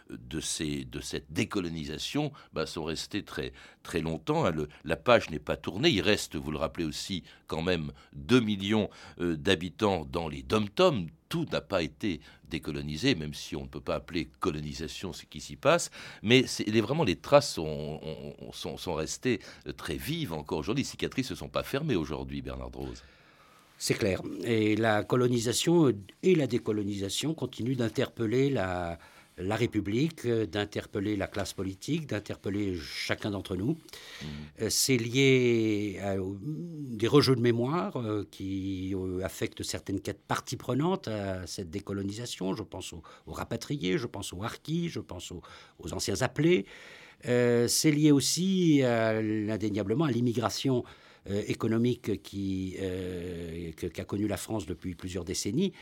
de 0.10 0.37
de, 0.39 1.02
cette 1.02 1.32
décolonisation 1.32 2.32
bah, 2.54 2.65
sont 2.65 2.84
restés 2.84 3.23
très, 3.23 3.54
très 3.84 4.02
longtemps. 4.02 4.45
Hein. 4.45 4.54
la 4.84 4.95
page 4.95 5.30
n'est 5.30 5.39
pas 5.39 5.58
tournée. 5.58 5.89
Il 5.89 6.02
reste, 6.02 6.36
vous 6.36 6.52
le 6.52 6.58
rappelez 6.58 6.86
aussi, 6.86 7.23
quand 7.47 7.62
même 7.62 7.91
2 8.13 8.39
millions 8.39 8.89
euh, 9.19 9.36
d'habitants 9.36 10.06
dans 10.06 10.28
les 10.28 10.43
dom-toms. 10.43 11.08
Tout 11.30 11.45
n'a 11.52 11.62
pas 11.62 11.82
été 11.84 12.21
décolonisé, 12.50 13.15
même 13.15 13.34
si 13.34 13.56
on 13.56 13.63
ne 13.63 13.67
peut 13.67 13.82
pas 13.82 13.95
appeler 13.95 14.30
colonisation 14.39 15.12
ce 15.12 15.26
qui 15.26 15.41
s'y 15.41 15.58
passe. 15.58 15.91
Mais 16.23 16.45
les, 16.65 16.82
vraiment, 16.82 17.04
les 17.04 17.17
traces 17.17 17.54
sont, 17.54 18.00
sont, 18.54 18.78
sont 18.78 18.93
restées 18.93 19.39
très 19.76 19.97
vives 19.97 20.32
encore 20.32 20.60
aujourd'hui. 20.60 20.84
Les 20.84 20.89
cicatrices 20.89 21.32
ne 21.32 21.36
sont 21.36 21.50
pas 21.50 21.63
fermées 21.63 21.97
aujourd'hui, 21.97 22.41
Bernard 22.41 22.71
Rose. 22.71 23.04
C'est 23.78 23.93
clair. 23.93 24.21
Et 24.43 24.76
la 24.76 25.04
colonisation 25.04 25.93
et 26.23 26.36
la 26.36 26.47
décolonisation 26.47 27.34
continuent 27.34 27.76
d'interpeller 27.76 28.50
la, 28.50 28.97
la 29.38 29.56
République, 29.56 30.26
euh, 30.26 30.45
d'interpeller 30.45 31.15
la 31.15 31.28
classe 31.28 31.54
politique, 31.54 32.08
d'interpeller 32.08 32.76
chacun 32.76 33.32
d'entre 33.32 33.56
nous. 33.56 33.71
Mmh. 33.71 34.26
Euh, 34.62 34.69
c'est 34.69 34.97
lié 34.97 36.00
à 36.02 36.15
des 36.17 37.08
rejeux 37.08 37.36
de 37.36 37.41
mémoire 37.41 37.97
euh, 37.97 38.28
qui 38.32 38.95
affectent 39.23 39.63
certaines 39.63 40.00
parties 40.00 40.58
prenantes 40.58 41.08
à 41.08 41.45
cette 41.45 41.69
décolonisation. 41.69 42.56
Je 42.56 42.63
pense 42.63 42.93
aux, 42.93 43.04
rapatriés, 43.28 43.97
je 43.97 44.08
pense 44.08 44.34
aux 44.34 44.43
harkis, 44.43 44.89
je 44.89 45.00
pense 45.00 45.32
aux, 45.32 45.93
anciens 45.93 46.21
appelés. 46.21 46.65
c'est 47.23 47.91
lié 47.91 48.12
aussi 48.12 48.82
indéniablement 48.84 50.06
à 50.06 50.12
l'immigration 50.12 50.84
économique 51.47 52.21
qui, 52.23 52.78
qu'a 53.76 54.06
connue 54.06 54.28
la 54.28 54.38
France 54.38 54.65
depuis 54.65 54.95
plusieurs 54.95 55.26
décennies 55.26 55.73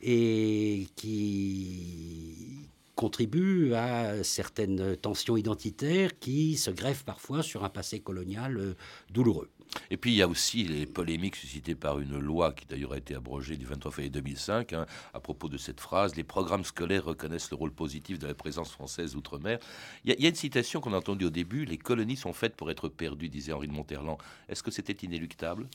et 0.00 0.86
qui, 0.96 2.68
contribue 2.94 3.74
à 3.74 4.22
certaines 4.22 4.96
tensions 4.96 5.36
identitaires 5.36 6.18
qui 6.18 6.56
se 6.56 6.70
greffent 6.70 7.04
parfois 7.04 7.42
sur 7.42 7.64
un 7.64 7.68
passé 7.68 8.00
colonial 8.00 8.56
euh, 8.56 8.74
douloureux. 9.10 9.50
Et 9.90 9.96
puis 9.96 10.12
il 10.12 10.16
y 10.16 10.22
a 10.22 10.28
aussi 10.28 10.64
les 10.64 10.86
polémiques 10.86 11.36
suscitées 11.36 11.74
par 11.74 11.98
une 11.98 12.18
loi 12.18 12.52
qui 12.52 12.66
d'ailleurs 12.66 12.92
a 12.92 12.98
été 12.98 13.14
abrogée 13.14 13.56
du 13.56 13.66
23 13.66 13.90
février 13.90 14.10
2005 14.10 14.72
hein, 14.72 14.86
à 15.12 15.20
propos 15.20 15.48
de 15.48 15.56
cette 15.56 15.80
phrase 15.80 16.14
Les 16.14 16.24
programmes 16.24 16.64
scolaires 16.64 17.04
reconnaissent 17.04 17.50
le 17.50 17.56
rôle 17.56 17.72
positif 17.72 18.18
de 18.18 18.26
la 18.26 18.34
présence 18.34 18.70
française 18.70 19.16
outre-mer. 19.16 19.58
Il, 20.04 20.14
y, 20.20 20.26
a 20.26 20.28
une 20.28 20.34
citation 20.34 20.80
qu'on 20.80 20.92
a 20.92 20.98
entendue 20.98 21.24
au 21.24 21.30
début 21.30 21.64
Les 21.64 21.78
colonies 21.78 22.16
sont 22.16 22.32
faites 22.32 22.56
pour 22.56 22.70
être 22.70 22.88
perdues, 22.88 23.28
disait 23.28 23.52
Henri 23.52 23.66
de 23.66 23.72
Monterland. 23.72 24.18
Est-ce 24.48 24.62
que 24.62 24.70
c'était 24.70 25.04
inéluctable? 25.04 25.66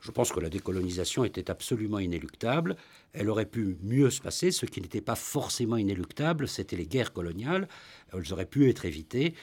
Je 0.00 0.10
pense 0.10 0.32
que 0.32 0.40
la 0.40 0.50
décolonisation 0.50 1.24
était 1.24 1.50
absolument 1.50 1.98
inéluctable. 1.98 2.76
Elle 3.12 3.28
aurait 3.28 3.46
pu 3.46 3.76
mieux 3.82 4.10
se 4.10 4.20
passer. 4.20 4.50
Ce 4.50 4.66
qui 4.66 4.80
n'était 4.80 5.00
pas 5.00 5.16
forcément 5.16 5.76
inéluctable, 5.76 6.48
c'était 6.48 6.76
les 6.76 6.86
guerres 6.86 7.12
coloniales. 7.12 7.68
Elles 8.12 8.32
auraient 8.32 8.46
pu 8.46 8.68
être 8.68 8.84
évitées, 8.84 9.34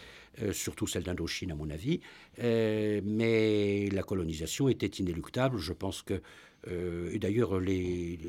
euh, 0.41 0.53
surtout 0.53 0.87
celle 0.87 1.03
d'Indochine, 1.03 1.51
à 1.51 1.55
mon 1.55 1.69
avis. 1.69 1.99
Euh, 2.39 3.01
mais 3.03 3.89
la 3.89 4.03
colonisation 4.03 4.69
était 4.69 4.87
inéluctable. 4.87 5.57
Je 5.57 5.73
pense 5.73 6.01
que 6.01 6.21
euh, 6.69 7.09
et 7.11 7.19
d'ailleurs, 7.19 7.59
les, 7.59 8.19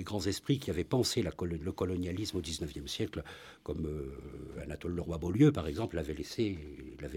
grands 0.00 0.20
esprits 0.26 0.58
qui 0.58 0.70
avaient 0.70 0.84
pensé 0.84 1.22
le 1.22 1.72
colonialisme 1.72 2.38
au 2.38 2.40
XIXe 2.40 2.90
siècle, 2.90 3.22
comme 3.62 3.86
euh, 3.86 4.62
Anatole 4.62 4.94
Leroy-Beaulieu, 4.94 5.52
par 5.52 5.66
exemple, 5.66 5.96
l'avait 5.96 6.14
laissé, 6.14 6.58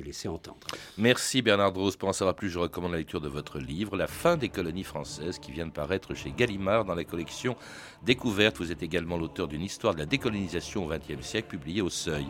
laissé 0.03 0.27
entendre. 0.27 0.67
Merci 0.97 1.41
Bernard 1.41 1.73
Drose. 1.73 1.97
Pour 1.97 2.09
en 2.09 2.13
savoir 2.13 2.35
plus, 2.35 2.49
je 2.49 2.59
recommande 2.59 2.91
la 2.91 2.99
lecture 2.99 3.21
de 3.21 3.27
votre 3.27 3.59
livre, 3.59 3.97
La 3.97 4.07
fin 4.07 4.37
des 4.37 4.49
colonies 4.49 4.83
françaises, 4.83 5.39
qui 5.39 5.51
vient 5.51 5.65
de 5.65 5.71
paraître 5.71 6.13
chez 6.13 6.31
Gallimard 6.31 6.85
dans 6.85 6.95
la 6.95 7.03
collection 7.03 7.55
Découverte. 8.03 8.57
Vous 8.57 8.71
êtes 8.71 8.83
également 8.83 9.17
l'auteur 9.17 9.47
d'une 9.47 9.63
histoire 9.63 9.93
de 9.93 9.99
la 9.99 10.05
décolonisation 10.05 10.85
au 10.85 10.89
XXe 10.89 11.25
siècle, 11.25 11.49
publiée 11.49 11.81
au 11.81 11.89
Seuil. 11.89 12.27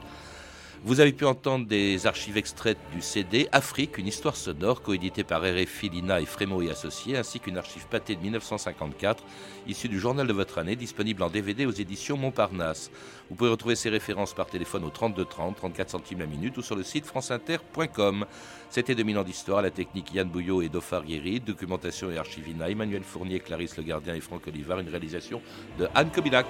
Vous 0.88 1.00
avez 1.00 1.14
pu 1.14 1.26
entendre 1.26 1.66
des 1.66 2.06
archives 2.06 2.38
extraites 2.38 2.78
du 2.94 3.02
CD 3.02 3.50
Afrique, 3.52 3.98
une 3.98 4.06
histoire 4.06 4.36
sonore, 4.36 4.84
coédité 4.84 5.24
par 5.24 5.42
RFI, 5.42 5.90
Lina 5.90 6.22
et 6.22 6.28
Frémo 6.28 6.62
et 6.62 6.70
Associés, 6.70 7.18
ainsi 7.18 7.40
qu'une 7.40 7.58
archive 7.58 7.88
pâtée 7.88 8.16
de 8.16 8.22
1954, 8.22 9.24
issue 9.66 9.90
du 9.90 10.00
journal 10.00 10.28
de 10.28 10.34
votre 10.34 10.60
année, 10.60 10.76
disponible 10.76 11.24
en 11.24 11.32
DVD 11.32 11.66
aux 11.66 11.72
éditions 11.72 12.18
Montparnasse. 12.18 12.92
Vous 13.32 13.36
pouvez 13.36 13.50
retrouver 13.50 13.76
ces 13.76 13.90
références 13.90 14.36
par 14.36 14.46
téléphone 14.46 14.84
au 14.84 14.92
32 14.92 15.26
30, 15.26 15.56
34 15.56 15.90
centimes 15.90 16.20
la 16.20 16.28
minute 16.28 16.56
ou 16.58 16.62
sur 16.62 16.76
le 16.76 16.84
site 16.84 17.08
franceinter.com. 17.08 18.28
C'était 18.70 18.94
2000 18.94 19.18
ans 19.18 19.24
d'histoire, 19.24 19.64
la 19.64 19.72
technique 19.72 20.14
Yann 20.14 20.30
Bouillot 20.30 20.62
et 20.62 20.70
Dofar 20.70 21.04
Guéry, 21.04 21.40
documentation 21.40 22.12
et 22.12 22.20
archivina, 22.20 22.70
Emmanuel 22.70 23.02
Fournier, 23.02 23.40
Clarisse 23.40 23.76
Le 23.78 23.82
Gardien 23.82 24.14
et 24.14 24.22
Franck 24.22 24.46
Olivard, 24.46 24.78
une 24.78 24.90
réalisation 24.90 25.42
de 25.80 25.88
Anne 25.96 26.12
Kobilac. 26.12 26.46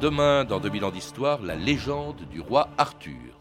Demain, 0.00 0.44
dans 0.44 0.60
2000 0.60 0.84
ans 0.84 0.90
d'histoire, 0.92 1.42
la 1.42 1.56
légende 1.56 2.22
du 2.30 2.40
roi 2.40 2.68
Arthur. 2.78 3.37